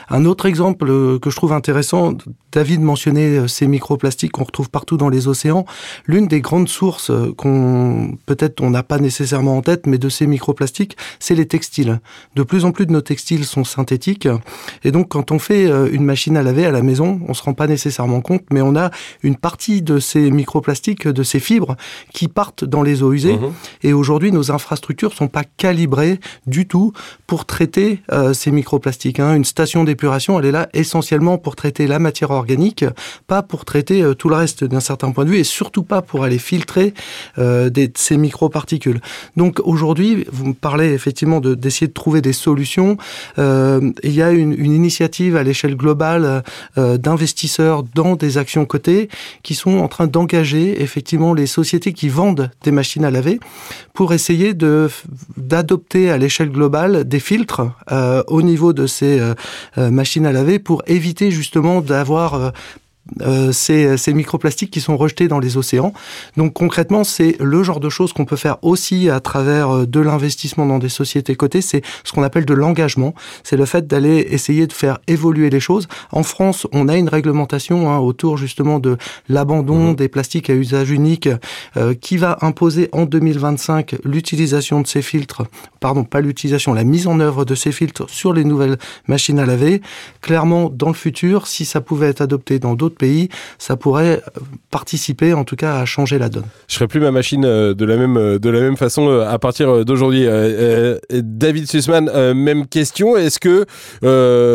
Un 0.08 0.24
autre 0.24 0.46
exemple 0.46 0.86
que 1.18 1.30
je 1.30 1.36
trouve 1.36 1.52
intéressant, 1.52 2.14
David 2.52 2.80
mentionnait 2.80 3.48
ces 3.48 3.66
microplastiques 3.66 4.32
qu'on 4.32 4.44
retrouve 4.44 4.70
partout 4.70 4.96
dans 4.96 5.08
les 5.08 5.28
océans 5.28 5.41
l'une 6.06 6.26
des 6.26 6.40
grandes 6.40 6.68
sources 6.68 7.10
euh, 7.10 7.32
qu'on 7.36 8.16
peut-être 8.26 8.62
on 8.62 8.70
n'a 8.70 8.82
pas 8.82 8.98
nécessairement 8.98 9.56
en 9.56 9.62
tête, 9.62 9.86
mais 9.86 9.98
de 9.98 10.08
ces 10.08 10.26
microplastiques, 10.26 10.96
c'est 11.18 11.34
les 11.34 11.46
textiles. 11.46 12.00
De 12.36 12.42
plus 12.42 12.64
en 12.64 12.72
plus 12.72 12.86
de 12.86 12.92
nos 12.92 13.00
textiles 13.00 13.44
sont 13.44 13.64
synthétiques, 13.64 14.28
et 14.84 14.92
donc 14.92 15.08
quand 15.08 15.32
on 15.32 15.38
fait 15.38 15.66
euh, 15.66 15.88
une 15.92 16.04
machine 16.04 16.36
à 16.36 16.42
laver 16.42 16.66
à 16.66 16.70
la 16.70 16.82
maison, 16.82 17.20
on 17.28 17.34
se 17.34 17.42
rend 17.42 17.54
pas 17.54 17.66
nécessairement 17.66 18.20
compte, 18.20 18.42
mais 18.50 18.60
on 18.60 18.76
a 18.76 18.90
une 19.22 19.36
partie 19.36 19.82
de 19.82 19.98
ces 19.98 20.30
microplastiques, 20.30 21.08
de 21.08 21.22
ces 21.22 21.40
fibres, 21.40 21.76
qui 22.12 22.28
partent 22.28 22.64
dans 22.64 22.82
les 22.82 23.02
eaux 23.02 23.12
usées. 23.12 23.36
Mmh. 23.36 23.52
Et 23.82 23.92
aujourd'hui, 23.92 24.32
nos 24.32 24.50
infrastructures 24.50 25.12
sont 25.12 25.28
pas 25.28 25.44
calibrées 25.44 26.20
du 26.46 26.66
tout 26.66 26.92
pour 27.26 27.44
traiter 27.44 28.02
euh, 28.12 28.32
ces 28.32 28.50
microplastiques. 28.50 29.20
Hein. 29.20 29.34
Une 29.34 29.44
station 29.44 29.84
d'épuration, 29.84 30.38
elle 30.38 30.46
est 30.46 30.52
là 30.52 30.68
essentiellement 30.72 31.38
pour 31.38 31.56
traiter 31.56 31.86
la 31.86 31.98
matière 31.98 32.30
organique, 32.30 32.84
pas 33.26 33.42
pour 33.42 33.64
traiter 33.64 34.04
tout 34.18 34.28
le 34.28 34.36
reste 34.36 34.64
d'un 34.64 34.80
certain 34.80 35.10
point 35.10 35.24
de 35.24 35.30
vue 35.30 35.31
et 35.38 35.44
surtout 35.44 35.82
pas 35.82 36.02
pour 36.02 36.24
aller 36.24 36.38
filtrer 36.38 36.94
euh, 37.38 37.70
ces 37.94 38.16
microparticules. 38.16 39.00
Donc 39.36 39.60
aujourd'hui, 39.64 40.26
vous 40.30 40.46
me 40.46 40.54
parlez 40.54 40.92
effectivement 40.92 41.40
d'essayer 41.40 41.86
de, 41.86 41.92
trouver 41.92 42.20
des 42.20 42.32
solutions. 42.32 42.96
Euh, 43.38 43.92
il 44.02 44.12
y 44.12 44.22
a 44.22 44.30
une, 44.30 44.52
initiative 44.72 45.36
à 45.36 45.42
l'échelle 45.42 45.76
globale 45.76 46.42
euh, 46.78 46.96
d'investisseurs 46.96 47.82
dans 47.94 48.16
des 48.16 48.38
actions 48.38 48.64
cotées 48.64 49.08
qui 49.42 49.54
sont 49.54 49.78
en 49.78 49.88
train 49.88 50.06
d'engager 50.06 50.82
effectivement 50.82 51.34
les 51.34 51.46
sociétés 51.46 51.92
qui 51.92 52.08
vendent 52.08 52.50
des 52.64 52.70
machines 52.70 53.04
à 53.04 53.10
laver 53.10 53.38
pour 53.92 54.12
essayer 54.12 54.54
d'adopter 55.36 56.10
à 56.10 56.18
l'échelle 56.18 56.50
globale 56.50 57.04
des 57.04 57.20
filtres 57.20 57.62
au 58.28 58.42
niveau 58.42 58.72
de 58.72 58.86
ces 58.86 59.20
machines 59.76 60.26
à 60.26 60.32
laver 60.32 60.58
pour 60.58 60.82
éviter 60.86 61.30
justement 61.30 61.80
d'avoir 61.80 62.52
euh, 63.20 63.50
ces, 63.50 63.96
ces, 63.96 64.14
microplastiques 64.14 64.70
qui 64.70 64.80
sont 64.80 64.96
rejetés 64.96 65.26
dans 65.26 65.40
les 65.40 65.56
océans. 65.56 65.92
Donc 66.36 66.52
concrètement, 66.52 67.02
c'est 67.02 67.36
le 67.40 67.64
genre 67.64 67.80
de 67.80 67.88
choses 67.88 68.12
qu'on 68.12 68.24
peut 68.24 68.36
faire 68.36 68.58
aussi 68.62 69.10
à 69.10 69.18
travers 69.18 69.70
euh, 69.70 69.86
de 69.86 69.98
l'investissement 69.98 70.66
dans 70.66 70.78
des 70.78 70.88
sociétés 70.88 71.34
cotées. 71.34 71.62
C'est 71.62 71.82
ce 72.04 72.12
qu'on 72.12 72.22
appelle 72.22 72.44
de 72.44 72.54
l'engagement. 72.54 73.12
C'est 73.42 73.56
le 73.56 73.66
fait 73.66 73.88
d'aller 73.88 74.28
essayer 74.30 74.68
de 74.68 74.72
faire 74.72 75.00
évoluer 75.08 75.50
les 75.50 75.58
choses. 75.58 75.88
En 76.12 76.22
France, 76.22 76.68
on 76.72 76.88
a 76.88 76.96
une 76.96 77.08
réglementation 77.08 77.90
hein, 77.90 77.98
autour 77.98 78.38
justement 78.38 78.78
de 78.78 78.96
l'abandon 79.28 79.90
mmh. 79.90 79.96
des 79.96 80.08
plastiques 80.08 80.48
à 80.48 80.54
usage 80.54 80.90
unique 80.90 81.28
euh, 81.76 81.94
qui 81.94 82.16
va 82.16 82.38
imposer 82.40 82.88
en 82.92 83.04
2025 83.04 83.96
l'utilisation 84.04 84.80
de 84.80 84.86
ces 84.86 85.02
filtres, 85.02 85.42
pardon, 85.80 86.04
pas 86.04 86.20
l'utilisation, 86.20 86.72
la 86.72 86.84
mise 86.84 87.08
en 87.08 87.18
œuvre 87.18 87.44
de 87.44 87.56
ces 87.56 87.72
filtres 87.72 88.08
sur 88.08 88.32
les 88.32 88.44
nouvelles 88.44 88.78
machines 89.08 89.40
à 89.40 89.46
laver. 89.46 89.82
Clairement, 90.20 90.70
dans 90.70 90.88
le 90.88 90.94
futur, 90.94 91.48
si 91.48 91.64
ça 91.64 91.80
pouvait 91.80 92.08
être 92.08 92.20
adopté 92.20 92.60
dans 92.60 92.74
d'autres 92.74 92.91
pays, 92.92 93.28
ça 93.58 93.76
pourrait 93.76 94.22
participer 94.70 95.32
en 95.32 95.44
tout 95.44 95.56
cas 95.56 95.76
à 95.76 95.84
changer 95.84 96.18
la 96.18 96.28
donne. 96.28 96.44
Je 96.68 96.74
ferai 96.74 96.86
plus 96.86 97.00
ma 97.00 97.10
machine 97.10 97.44
euh, 97.44 97.74
de 97.74 97.84
la 97.84 97.96
même 97.96 98.16
euh, 98.16 98.38
de 98.38 98.50
la 98.50 98.60
même 98.60 98.76
façon 98.76 99.08
euh, 99.08 99.28
à 99.28 99.38
partir 99.38 99.84
d'aujourd'hui. 99.84 100.26
David 101.10 101.68
Sussman, 101.68 102.10
même 102.34 102.66
question. 102.66 103.16
Est-ce 103.16 103.38
que 103.40 103.66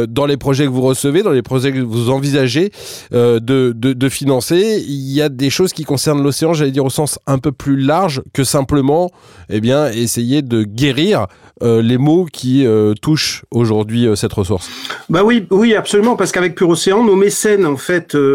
dans 0.06 0.26
les 0.26 0.38
projets 0.38 0.66
que 0.66 0.70
vous 0.70 0.82
recevez, 0.82 1.24
dans 1.24 1.32
les 1.32 1.42
projets 1.42 1.72
que 1.72 1.80
vous 1.80 2.10
envisagez 2.10 2.72
de, 3.12 3.40
de, 3.40 3.72
de 3.72 4.10
financer, 4.10 4.84
il 4.88 5.12
y 5.14 5.22
a 5.22 5.30
des 5.30 5.50
choses 5.50 5.74
qui 5.74 5.84
concernent 5.84 6.24
l'océan, 6.24 6.54
j'allais 6.54 6.72
dire 6.72 6.86
au 6.86 6.90
sens 6.90 7.20
un 7.28 7.40
peu 7.40 7.52
plus 7.52 7.78
large 7.78 8.22
que 8.34 8.44
simplement, 8.44 9.10
eh 9.50 9.60
bien, 9.62 9.90
essayer 9.92 10.42
de 10.42 10.64
guérir 10.64 11.28
les 11.62 11.98
maux 11.98 12.26
qui 12.32 12.66
touchent 13.02 13.44
aujourd'hui 13.52 14.08
cette 14.16 14.34
ressource? 14.34 14.70
Bah 15.10 15.24
oui, 15.24 15.46
oui, 15.50 15.76
absolument, 15.76 16.16
parce 16.16 16.32
qu'avec 16.32 16.56
Pure 16.56 16.70
Océan, 16.70 17.04
nos 17.04 17.16
mécènes 17.16 17.66
en 17.66 17.78
fait 17.78 18.16
euh, 18.16 18.27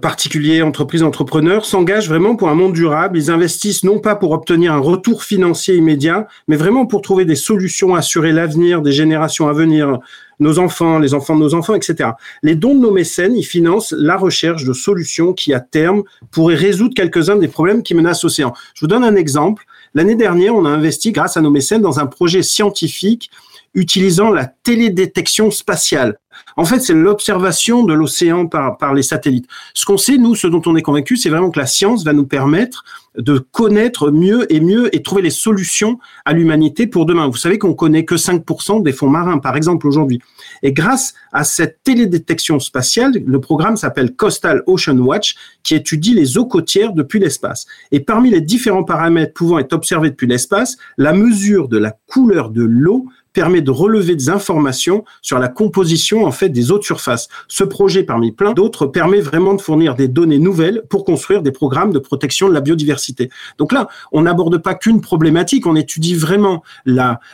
particuliers, 0.00 0.62
entreprises, 0.62 1.02
entrepreneurs 1.02 1.64
s'engagent 1.64 2.08
vraiment 2.08 2.36
pour 2.36 2.48
un 2.48 2.54
monde 2.54 2.72
durable. 2.72 3.18
Ils 3.18 3.30
investissent 3.30 3.84
non 3.84 3.98
pas 3.98 4.16
pour 4.16 4.32
obtenir 4.32 4.72
un 4.72 4.78
retour 4.78 5.22
financier 5.22 5.76
immédiat, 5.76 6.26
mais 6.48 6.56
vraiment 6.56 6.86
pour 6.86 7.02
trouver 7.02 7.24
des 7.24 7.36
solutions, 7.36 7.94
assurer 7.94 8.32
l'avenir 8.32 8.82
des 8.82 8.92
générations 8.92 9.48
à 9.48 9.52
venir, 9.52 10.00
nos 10.38 10.58
enfants, 10.58 10.98
les 10.98 11.14
enfants 11.14 11.34
de 11.34 11.40
nos 11.40 11.54
enfants, 11.54 11.74
etc. 11.74 12.10
Les 12.42 12.54
dons 12.54 12.74
de 12.74 12.80
nos 12.80 12.90
mécènes, 12.90 13.36
ils 13.36 13.44
financent 13.44 13.94
la 13.96 14.16
recherche 14.16 14.64
de 14.64 14.72
solutions 14.72 15.32
qui, 15.32 15.54
à 15.54 15.60
terme, 15.60 16.02
pourraient 16.30 16.54
résoudre 16.54 16.94
quelques-uns 16.94 17.36
des 17.36 17.48
problèmes 17.48 17.82
qui 17.82 17.94
menacent 17.94 18.22
l'océan. 18.22 18.52
Je 18.74 18.80
vous 18.80 18.86
donne 18.86 19.04
un 19.04 19.16
exemple. 19.16 19.64
L'année 19.94 20.14
dernière, 20.14 20.54
on 20.54 20.64
a 20.64 20.70
investi, 20.70 21.12
grâce 21.12 21.36
à 21.36 21.40
nos 21.40 21.50
mécènes, 21.50 21.82
dans 21.82 22.00
un 22.00 22.06
projet 22.06 22.42
scientifique 22.42 23.30
utilisant 23.76 24.30
la 24.30 24.46
télédétection 24.46 25.52
spatiale. 25.52 26.18
En 26.56 26.64
fait, 26.64 26.80
c'est 26.80 26.94
l'observation 26.94 27.84
de 27.84 27.92
l'océan 27.92 28.46
par, 28.46 28.78
par 28.78 28.94
les 28.94 29.02
satellites. 29.02 29.46
Ce 29.74 29.84
qu'on 29.84 29.96
sait, 29.96 30.18
nous, 30.18 30.34
ce 30.34 30.46
dont 30.46 30.62
on 30.66 30.76
est 30.76 30.82
convaincu, 30.82 31.16
c'est 31.16 31.28
vraiment 31.28 31.50
que 31.50 31.58
la 31.58 31.66
science 31.66 32.04
va 32.04 32.12
nous 32.12 32.26
permettre 32.26 32.84
de 33.16 33.38
connaître 33.38 34.10
mieux 34.10 34.50
et 34.52 34.60
mieux 34.60 34.94
et 34.94 35.02
trouver 35.02 35.22
les 35.22 35.30
solutions 35.30 35.98
à 36.24 36.32
l'humanité 36.32 36.86
pour 36.86 37.06
demain. 37.06 37.28
Vous 37.28 37.36
savez 37.36 37.58
qu'on 37.58 37.74
connaît 37.74 38.04
que 38.04 38.14
5% 38.14 38.82
des 38.82 38.92
fonds 38.92 39.08
marins, 39.08 39.38
par 39.38 39.56
exemple, 39.56 39.86
aujourd'hui. 39.86 40.20
Et 40.62 40.72
grâce 40.72 41.14
à 41.32 41.44
cette 41.44 41.82
télédétection 41.82 42.58
spatiale, 42.58 43.12
le 43.24 43.40
programme 43.40 43.76
s'appelle 43.76 44.14
Coastal 44.14 44.62
Ocean 44.66 44.98
Watch, 44.98 45.36
qui 45.62 45.74
étudie 45.74 46.14
les 46.14 46.38
eaux 46.38 46.46
côtières 46.46 46.92
depuis 46.92 47.18
l'espace. 47.18 47.66
Et 47.92 48.00
parmi 48.00 48.30
les 48.30 48.40
différents 48.40 48.84
paramètres 48.84 49.34
pouvant 49.34 49.58
être 49.58 49.72
observés 49.72 50.10
depuis 50.10 50.26
l'espace, 50.26 50.76
la 50.98 51.12
mesure 51.12 51.68
de 51.68 51.78
la 51.78 51.96
couleur 52.06 52.50
de 52.50 52.62
l'eau 52.62 53.06
permet 53.36 53.60
de 53.60 53.70
relever 53.70 54.16
des 54.16 54.30
informations 54.30 55.04
sur 55.20 55.38
la 55.38 55.48
composition 55.48 56.24
en 56.24 56.32
fait 56.32 56.48
des 56.48 56.72
eaux 56.72 56.78
de 56.78 56.84
surface. 56.84 57.28
Ce 57.48 57.64
projet, 57.64 58.02
parmi 58.02 58.32
plein 58.32 58.54
d'autres, 58.54 58.86
permet 58.86 59.20
vraiment 59.20 59.52
de 59.52 59.60
fournir 59.60 59.94
des 59.94 60.08
données 60.08 60.38
nouvelles 60.38 60.84
pour 60.88 61.04
construire 61.04 61.42
des 61.42 61.52
programmes 61.52 61.92
de 61.92 61.98
protection 61.98 62.48
de 62.48 62.54
la 62.54 62.62
biodiversité. 62.62 63.28
Donc 63.58 63.72
là, 63.72 63.88
on 64.10 64.22
n'aborde 64.22 64.56
pas 64.56 64.74
qu'une 64.74 65.02
problématique, 65.02 65.66
on 65.66 65.76
étudie 65.76 66.14
vraiment 66.14 66.62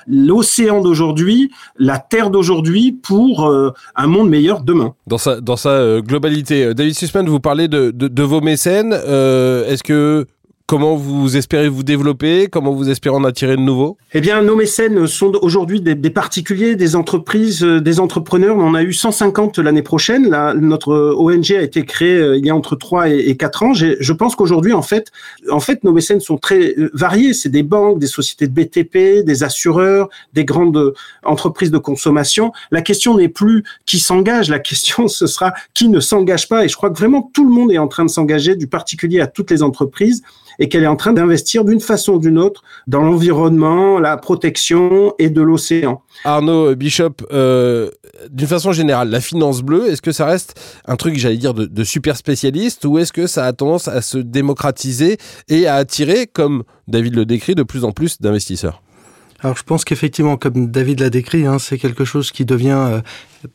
l'océan 0.09 0.81
d'aujourd'hui, 0.81 1.53
la 1.79 1.99
terre 1.99 2.31
d'aujourd'hui 2.31 2.91
pour 2.91 3.47
euh, 3.47 3.71
un 3.95 4.09
monde 4.09 4.29
meilleur 4.29 4.65
demain. 4.65 4.95
Dans 5.07 5.19
sa 5.19 5.39
euh, 5.69 6.01
globalité, 6.01 6.75
David 6.75 6.97
Sussman, 6.97 7.29
vous 7.29 7.39
parlez 7.39 7.69
de, 7.69 8.23
vos 8.25 8.41
mécènes. 8.41 8.93
Euh, 8.93 9.69
Est-ce 9.69 9.85
que 9.85 10.27
comment 10.73 10.97
vous 10.97 11.37
espérez 11.37 11.69
vous 11.69 11.83
développer? 11.83 12.49
Comment 12.51 12.73
vous 12.73 12.89
espérez 12.89 13.15
en 13.15 13.25
attirer 13.25 13.57
de 13.57 13.61
nouveaux? 13.61 13.99
Eh 14.15 14.23
bien, 14.23 14.41
nos 14.41 14.57
mécènes 14.57 15.07
sont 15.07 15.33
aujourd'hui 15.43 15.83
des, 15.83 15.95
particuliers, 16.09 16.77
des 16.77 16.97
entreprises, 16.97 17.61
des 17.61 18.01
entrepreneurs. 18.01 18.57
On 18.57 18.73
a 18.73 18.83
eu 18.83 18.95
150 18.95 19.59
l'année 19.59 19.83
prochaine. 19.83 20.31
Là, 20.31 20.55
notre 20.55 21.15
ONG 21.19 21.53
a 21.53 21.61
été 21.61 21.85
créée 21.85 22.39
il 22.39 22.47
y 22.47 22.49
a 22.49 22.57
entre 22.57 22.75
3 22.75 23.11
et 23.11 23.37
4 23.37 23.63
ans. 23.65 23.75
Je 23.75 24.13
pense 24.15 24.35
qu'aujourd'hui, 24.35 24.73
en 24.73 24.81
fait, 24.81 25.13
en 25.51 25.61
fait, 25.61 25.85
nos 25.85 25.93
mécènes 25.93 26.21
sont 26.21 26.39
très 26.39 26.75
variés. 26.95 27.35
C'est 27.35 27.51
des 27.51 27.63
banques, 27.63 27.99
des 27.99 28.07
sociétés 28.07 28.47
de 28.47 28.55
BTP, 28.55 29.27
des 29.27 29.45
assureurs, 29.45 30.09
des 30.33 30.47
grandes 30.47 30.95
entreprises 31.23 31.71
de 31.71 31.77
consommation. 31.77 32.51
La 32.71 32.81
question 32.81 33.15
n'est 33.19 33.29
plus 33.29 33.63
qui 33.85 33.99
s'engage, 33.99 34.49
la 34.49 34.59
question 34.59 35.07
ce 35.07 35.27
sera 35.27 35.53
qui 35.75 35.91
ne 35.91 36.01
s'engage 36.01 36.49
pas. 36.49 36.65
Et 36.65 36.69
je 36.69 36.77
crois 36.77 36.89
que 36.89 36.99
vraiment 36.99 37.31
tout 37.35 37.45
le 37.47 37.53
monde 37.53 37.71
est 37.73 37.79
en 37.79 37.89
train 37.89 38.07
de 38.07 38.11
s'engager, 38.11 38.57
du 38.57 38.69
particulier 38.69 39.21
à 39.21 39.27
toutes 39.27 39.51
les 39.51 39.63
entreprises, 39.63 40.23
et 40.63 40.69
qu'elle 40.69 40.85
est 40.85 40.89
en 40.89 40.95
train 40.95 41.13
d'investir 41.13 41.65
d'une 41.65 41.81
façon 41.81 42.13
ou 42.13 42.19
d'une 42.21 42.39
autre 42.39 42.63
dans 42.87 43.03
l'environnement, 43.03 43.99
la 43.99 44.17
protection 44.17 45.13
et 45.19 45.29
de 45.29 45.43
l'océan. 45.43 46.03
Arnaud 46.25 46.77
Bishop, 46.77 47.15
euh, 47.33 47.91
d'une 48.31 48.47
façon 48.47 48.71
générale, 48.71 49.11
la 49.11 49.21
finance 49.21 49.61
bleue, 49.63 49.91
est-ce 49.91 50.01
que 50.01 50.13
ça 50.13 50.25
reste 50.25 50.55
un 50.87 50.95
truc, 50.95 51.19
j'allais 51.19 51.37
dire, 51.37 51.53
de, 51.53 51.67
de 51.67 51.83
super 51.83 52.17
spécialiste, 52.17 52.85
ou 52.85 52.99
est-ce 52.99 53.13
que 53.13 53.27
ça 53.27 53.45
a 53.45 53.53
tendance 53.53 53.89
à 53.89 54.03
se 54.03 54.19
démocratiser 54.19 55.19
et 55.49 55.67
à 55.67 55.75
attirer, 55.75 56.29
comme 56.29 56.63
David 56.87 57.17
le 57.17 57.25
décrit, 57.25 57.57
de 57.57 57.65
plus 57.65 57.83
en 57.83 57.91
plus 57.91 58.21
d'investisseurs? 58.21 58.83
Alors 59.43 59.57
je 59.57 59.63
pense 59.63 59.85
qu'effectivement, 59.85 60.37
comme 60.37 60.71
David 60.71 61.01
l'a 61.01 61.11
décrit, 61.11 61.47
hein, 61.47 61.59
c'est 61.59 61.79
quelque 61.79 62.05
chose 62.05 62.31
qui 62.31 62.45
devient 62.45 62.87
euh, 62.91 63.01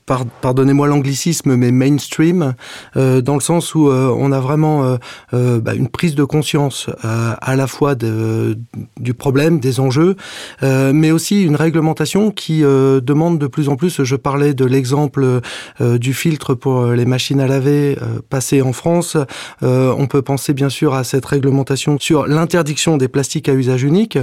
pardonnez-moi 0.06 0.88
l'anglicisme, 0.88 1.56
mais 1.56 1.72
mainstream, 1.72 2.56
euh, 2.96 3.22
dans 3.22 3.36
le 3.36 3.42
sens 3.42 3.76
où 3.76 3.90
euh, 3.90 4.14
on 4.18 4.32
a 4.32 4.40
vraiment 4.40 4.84
euh, 4.84 4.98
euh 5.34 5.60
bah, 5.60 5.74
une 5.74 5.90
prise 5.90 6.16
de 6.16 6.24
conscience 6.24 6.90
à 7.04 7.56
la 7.56 7.68
fois 7.68 7.96
de, 7.96 8.58
du 9.00 9.14
problème, 9.14 9.60
des 9.60 9.80
enjeux, 9.80 10.16
mais 10.62 11.12
aussi 11.12 11.44
une 11.44 11.56
réglementation 11.56 12.32
qui 12.32 12.62
demande 12.62 13.40
de 13.40 13.48
plus 13.48 13.70
en 13.70 13.76
plus. 13.76 14.04
Je 14.04 14.16
parlais 14.16 14.54
de 14.54 14.66
l'exemple 14.66 15.42
du 15.80 16.14
filtre 16.14 16.54
pour 16.54 16.88
les 16.88 17.06
machines 17.06 17.40
à 17.40 17.48
laver 17.48 17.98
passé 18.30 18.62
en 18.62 18.74
France. 18.74 19.18
on 19.62 20.08
peut 20.08 20.22
penser 20.22 20.54
bien 20.54 20.70
sûr 20.70 20.94
à 20.94 21.04
cette 21.04 21.26
réglementation 21.26 21.98
sur 22.00 22.28
l'interdiction 22.28 22.98
des 22.98 23.08
plastiques 23.08 23.50
à 23.50 23.54
usage 23.54 23.84
unique, 23.84 24.18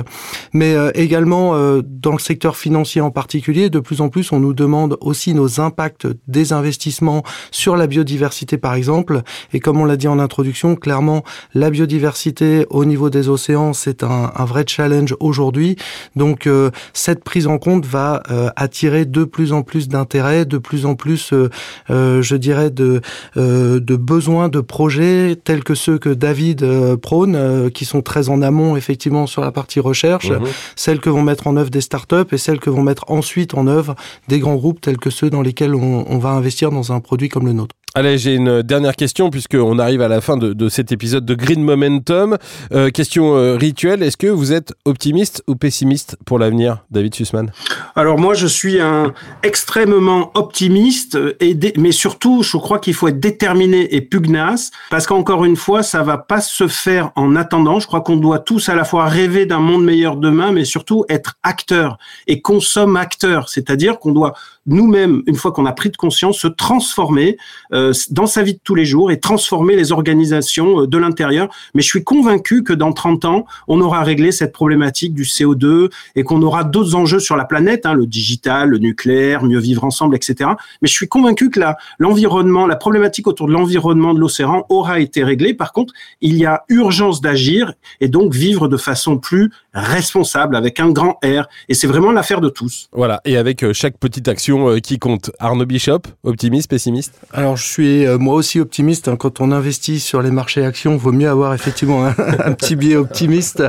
mais 0.53 0.77
également 0.95 1.54
dans 1.85 2.13
le 2.13 2.19
secteur 2.19 2.57
financier 2.57 3.01
en 3.01 3.11
particulier, 3.11 3.71
de 3.71 3.81
plus 3.81 4.01
en 4.01 4.09
plus 4.09 4.33
on 4.33 4.41
nous 4.41 4.55
demande 4.55 4.97
aussi 5.01 5.35
nos 5.35 5.61
impacts 5.61 6.07
des 6.29 6.53
investissements 6.53 7.23
sur 7.51 7.77
la 7.77 7.87
biodiversité, 7.87 8.59
par 8.59 8.75
exemple. 8.75 9.23
Et 9.53 9.61
comme 9.61 9.81
on 9.81 9.85
l'a 9.85 9.97
dit 9.97 10.09
en 10.09 10.19
introduction, 10.19 10.77
clairement, 10.77 11.25
la 11.55 11.71
biodiversité 11.71 12.67
au 12.71 12.85
niveau 12.85 13.11
des 13.11 13.29
océans, 13.29 13.73
c'est 13.73 14.03
un, 14.03 14.31
vrai 14.45 14.65
challenge 14.67 15.15
aujourd'hui. 15.21 15.77
Donc, 16.17 16.47
euh, 16.47 16.71
cette 16.93 17.25
prise 17.25 17.47
en 17.47 17.59
compte 17.59 17.87
va 17.87 18.23
euh, 18.31 18.51
attirer 18.57 19.05
de 19.05 19.25
plus 19.25 19.53
en 19.53 19.63
plus 19.63 19.89
d'intérêt, 19.89 20.45
de 20.45 20.59
plus 20.59 20.87
en 20.87 20.95
plus, 20.95 21.33
euh, 21.33 22.23
je 22.23 22.37
dirais, 22.37 22.71
de, 22.71 23.01
de 23.37 23.97
besoins 23.97 24.49
de 24.49 24.61
projets 24.61 25.37
tels 25.43 25.65
que 25.65 25.75
ceux 25.75 25.99
que 25.99 26.11
David 26.11 26.65
prône, 26.97 27.71
qui 27.73 27.85
sont 27.85 28.03
très 28.03 28.29
en 28.29 28.43
amont, 28.43 28.77
effectivement, 28.77 29.27
sur 29.27 29.43
la 29.43 29.53
partie 29.53 29.81
recherche, 29.81 30.31
mmh 30.31 30.45
celles 30.77 31.01
que 31.01 31.09
vont 31.09 31.23
mettre 31.23 31.44
en 31.47 31.57
œuvre 31.57 31.71
des 31.71 31.81
startups 31.81 32.33
et 32.33 32.39
celles 32.39 32.61
que 32.61 32.71
vont 32.71 32.83
mettre 32.83 33.05
ensuite 33.11 33.55
en 33.55 33.67
œuvre 33.67 33.95
des 34.29 34.39
grands 34.39 34.57
groupes 34.57 34.81
tels 34.81 34.99
que 34.99 35.11
ceux 35.11 35.31
dans 35.31 35.43
lesquels 35.43 35.75
on, 35.75 36.19
va 36.19 36.31
investir 36.31 36.71
dans 36.71 36.93
un 36.93 37.01
produit 37.01 37.29
comme 37.29 37.47
le 37.47 37.53
nôtre. 37.53 37.75
Allez, 37.97 38.19
j'ai 38.19 38.35
une 38.35 38.63
dernière 38.63 38.97
question 38.97 39.31
puisqu'on 39.31 39.79
arrive 39.79 40.03
à 40.03 40.09
la 40.09 40.21
fin 40.21 40.37
de, 40.37 40.69
cet 40.69 40.91
épisode 40.91 41.25
de 41.25 41.37
Green 41.37 41.63
Momentum. 41.63 42.39
Euh, 42.73 42.91
question 42.91 43.37
euh, 43.37 43.55
rituelle, 43.55 44.03
est-ce 44.03 44.17
que 44.17 44.27
vous 44.27 44.53
êtes 44.53 44.75
optimiste 44.85 45.45
ou 45.47 45.55
pessimiste 45.55 46.17
pour 46.27 46.41
l'avenir, 46.41 46.79
David 46.91 47.15
Sussman? 47.15 47.53
Alors 47.95 48.19
moi, 48.19 48.35
je 48.35 48.49
suis 48.49 48.81
un 48.81 49.15
extrêmement 49.45 50.33
optimiste, 50.35 51.17
et 51.39 51.57
mais 51.77 51.93
surtout, 51.93 52.43
je 52.43 52.57
crois 52.57 52.81
qu'il 52.81 52.95
faut 52.95 53.07
être 53.07 53.21
déterminé 53.21 53.95
et 53.95 54.01
pugnace 54.01 54.73
parce 54.91 55.07
qu'encore 55.07 55.45
une 55.45 55.55
fois, 55.55 55.85
ça 55.85 56.03
va 56.03 56.19
pas 56.19 56.41
se 56.41 56.67
faire 56.67 57.13
en 57.15 57.37
attendant. 57.37 57.79
Je 57.79 57.87
crois 57.87 58.01
qu'on 58.01 58.17
doit 58.17 58.41
tous 58.41 58.69
à 58.69 58.75
la 58.75 58.85
fois 58.85 59.07
rêver 59.07 59.47
d'un 59.47 59.61
monde 59.61 59.85
meilleur 59.85 60.17
demain, 60.17 60.51
mais 60.51 60.65
surtout 60.65 61.05
être 61.09 61.35
acteur 61.45 61.99
et 62.27 62.41
consomme 62.41 62.97
acteur, 62.97 63.49
c'est-à-dire 63.49 64.01
qu'on 64.01 64.11
doit 64.11 64.35
nous-mêmes, 64.67 65.23
une 65.27 65.37
fois 65.37 65.53
qu'on 65.53 65.67
a 65.67 65.73
pris 65.73 65.91
de 65.91 65.97
conscience, 65.97 66.39
se 66.39 66.49
transformer 66.49 67.37
euh, 67.73 67.93
dans 68.11 68.27
sa 68.27 68.43
vie 68.43 68.55
de 68.55 68.61
tous 68.63 68.75
les 68.75 68.85
jours 68.85 69.11
et 69.11 69.21
transformer 69.21 69.77
les 69.77 69.93
organisations 69.93 70.83
euh, 70.83 70.87
de 70.87 70.99
l'intérieur. 70.99 71.49
Mais 71.75 71.83
je 71.83 71.89
suis 71.89 72.05
convaincu 72.05 72.63
que 72.63 72.73
dans 72.73 72.93
30 72.93 73.25
ans, 73.25 73.47
on 73.69 73.81
aura 73.81 74.03
réglé 74.03 74.33
cette 74.33 74.53
problématique 74.53 75.15
du 75.15 75.25
CO2 75.25 75.91
et 76.17 76.23
qu'on 76.23 76.43
aura 76.43 76.65
d'autres 76.65 76.95
enjeux 76.95 77.21
sur 77.21 77.37
la 77.37 77.45
planète, 77.45 77.87
hein, 77.87 77.95
le 77.95 78.07
digital, 78.07 78.71
le 78.71 78.79
nucléaire, 78.79 79.45
mieux 79.45 79.59
vivre 79.59 79.85
ensemble, 79.85 80.17
etc. 80.17 80.51
Mais 80.81 80.89
je 80.89 80.93
suis 80.95 81.09
convaincu 81.09 81.51
que 81.51 81.61
l'environnement, 81.99 82.67
la 82.67 82.77
problématique 82.77 83.27
autour 83.27 83.47
de 83.47 83.53
l'environnement 83.53 84.15
de 84.15 84.21
l'océan 84.21 84.65
aura 84.69 85.01
été 85.01 85.25
réglée. 85.25 85.55
Par 85.55 85.73
contre, 85.73 85.93
il 86.21 86.37
y 86.37 86.47
a 86.47 86.65
urgence 86.69 87.21
d'agir 87.21 87.75
et 88.01 88.09
donc 88.09 88.33
vivre 88.33 88.69
de 88.69 88.77
façon 88.77 89.19
plus 89.19 89.51
responsable 89.75 90.57
avec 90.57 90.81
un 90.81 90.91
grand 90.91 91.19
R. 91.25 91.49
Et 91.69 91.75
c'est 91.75 91.87
vraiment 91.87 92.13
l'affaire 92.13 92.41
de 92.41 92.49
tous. 92.49 92.89
Voilà. 92.93 93.21
Et 93.25 93.37
avec 93.37 93.63
euh, 93.63 93.73
chaque 93.73 93.99
petite 93.99 94.29
action 94.29 94.54
euh, 94.55 94.79
qui 94.79 94.99
compte? 94.99 95.31
Arnaud 95.39 95.67
Bishop, 95.67 96.01
optimiste, 96.23 96.71
pessimiste? 96.71 97.15
Alors 97.33 97.57
je 97.57 97.67
suis 97.67 98.07
euh, 98.07 98.19
moi 98.19 98.35
aussi 98.35 98.61
optimiste. 98.61 99.09
Hein. 99.09 99.17
Quand 99.17 99.41
on 99.41 99.51
investit 99.53 100.01
sur 100.01 100.23
les 100.23 100.31
marchés 100.31 100.65
actions, 100.65 100.97
vaut 100.97 101.13
mieux 101.13 101.29
avoir 101.29 101.55
effectivement 101.55 102.05
un, 102.07 102.53
petit 102.53 102.77
biais 102.77 102.97
optimiste. 102.97 103.63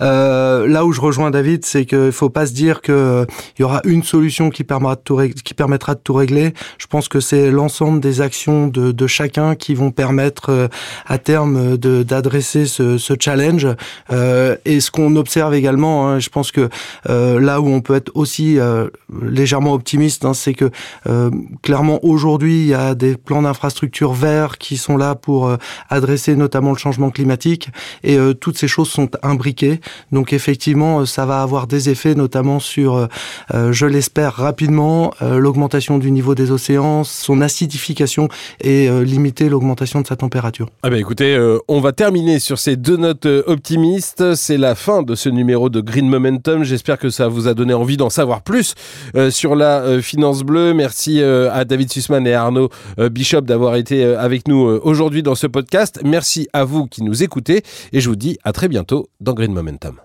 Euh, 0.00 0.66
là 0.66 0.84
où 0.84 0.92
je 0.92 1.00
rejoins 1.00 1.30
David, 1.30 1.64
c'est 1.64 1.84
qu'il 1.84 2.12
faut 2.12 2.30
pas 2.30 2.46
se 2.46 2.52
dire 2.52 2.80
qu'il 2.82 3.26
y 3.58 3.62
aura 3.62 3.80
une 3.84 4.02
solution 4.02 4.50
qui 4.50 4.64
permettra 4.64 5.94
de 5.94 6.00
tout, 6.00 6.14
régler. 6.14 6.54
Je 6.78 6.86
pense 6.86 7.08
que 7.08 7.20
c'est 7.20 7.50
l'ensemble 7.50 8.00
des 8.00 8.20
actions 8.20 8.68
de, 8.68 9.06
chacun 9.06 9.54
qui 9.54 9.74
vont 9.74 9.90
permettre 9.90 10.68
à 11.06 11.18
terme 11.18 11.76
d'adresser 11.76 12.66
ce, 12.66 13.14
challenge. 13.18 13.66
et 14.10 14.80
ce 14.80 14.90
qu'on 14.90 15.16
observe 15.16 15.54
également, 15.54 16.08
hein, 16.08 16.18
je 16.18 16.28
pense 16.28 16.52
que 16.52 16.68
là 17.06 17.60
où 17.60 17.68
on 17.68 17.80
peut 17.80 17.94
être 17.94 18.10
aussi 18.14 18.58
légèrement 19.22 19.72
optimiste, 19.74 20.24
hein, 20.24 20.31
Hein, 20.32 20.34
c'est 20.34 20.54
que 20.54 20.70
euh, 21.06 21.30
clairement 21.62 22.00
aujourd'hui 22.02 22.62
il 22.62 22.66
y 22.68 22.74
a 22.74 22.94
des 22.94 23.16
plans 23.16 23.42
d'infrastructure 23.42 24.12
verts 24.12 24.58
qui 24.58 24.76
sont 24.76 24.96
là 24.96 25.14
pour 25.14 25.46
euh, 25.46 25.56
adresser 25.88 26.36
notamment 26.36 26.72
le 26.72 26.78
changement 26.78 27.10
climatique 27.10 27.68
et 28.02 28.16
euh, 28.16 28.34
toutes 28.34 28.58
ces 28.58 28.68
choses 28.68 28.88
sont 28.88 29.10
imbriquées. 29.22 29.80
Donc 30.10 30.32
effectivement 30.32 31.04
ça 31.06 31.26
va 31.26 31.42
avoir 31.42 31.66
des 31.66 31.90
effets 31.90 32.14
notamment 32.14 32.58
sur, 32.58 33.08
je 33.52 33.86
l'espère 33.86 34.34
rapidement, 34.34 35.12
l'augmentation 35.20 35.98
du 35.98 36.10
niveau 36.10 36.34
des 36.34 36.50
océans, 36.50 37.04
son 37.04 37.40
acidification 37.40 38.28
et 38.60 38.88
limiter 39.04 39.48
l'augmentation 39.48 40.00
de 40.00 40.06
sa 40.06 40.16
température. 40.16 40.68
Ah 40.82 40.90
ben 40.90 40.98
écoutez, 40.98 41.38
on 41.68 41.80
va 41.80 41.92
terminer 41.92 42.38
sur 42.38 42.58
ces 42.58 42.76
deux 42.76 42.96
notes 42.96 43.26
optimistes. 43.46 44.34
C'est 44.34 44.58
la 44.58 44.74
fin 44.74 45.02
de 45.02 45.14
ce 45.14 45.28
numéro 45.28 45.68
de 45.68 45.80
Green 45.80 46.08
Momentum. 46.08 46.64
J'espère 46.64 46.98
que 46.98 47.10
ça 47.10 47.28
vous 47.28 47.48
a 47.48 47.54
donné 47.54 47.74
envie 47.74 47.96
d'en 47.96 48.10
savoir 48.10 48.42
plus 48.42 48.74
sur 49.30 49.54
la 49.54 50.00
Merci 50.74 51.20
euh, 51.20 51.52
à 51.52 51.64
David 51.64 51.90
Sussman 51.90 52.26
et 52.26 52.34
à 52.34 52.42
Arnaud 52.42 52.70
euh, 52.98 53.08
Bishop 53.08 53.40
d'avoir 53.42 53.74
été 53.74 54.04
euh, 54.04 54.20
avec 54.20 54.46
nous 54.46 54.60
aujourd'hui 54.60 55.22
dans 55.22 55.34
ce 55.34 55.46
podcast. 55.48 56.00
Merci 56.04 56.48
à 56.52 56.64
vous 56.64 56.86
qui 56.86 57.02
nous 57.02 57.22
écoutez 57.22 57.62
et 57.92 58.00
je 58.00 58.08
vous 58.08 58.16
dis 58.16 58.38
à 58.44 58.52
très 58.52 58.68
bientôt 58.68 59.08
dans 59.20 59.34
Green 59.34 59.52
Momentum. 59.52 59.96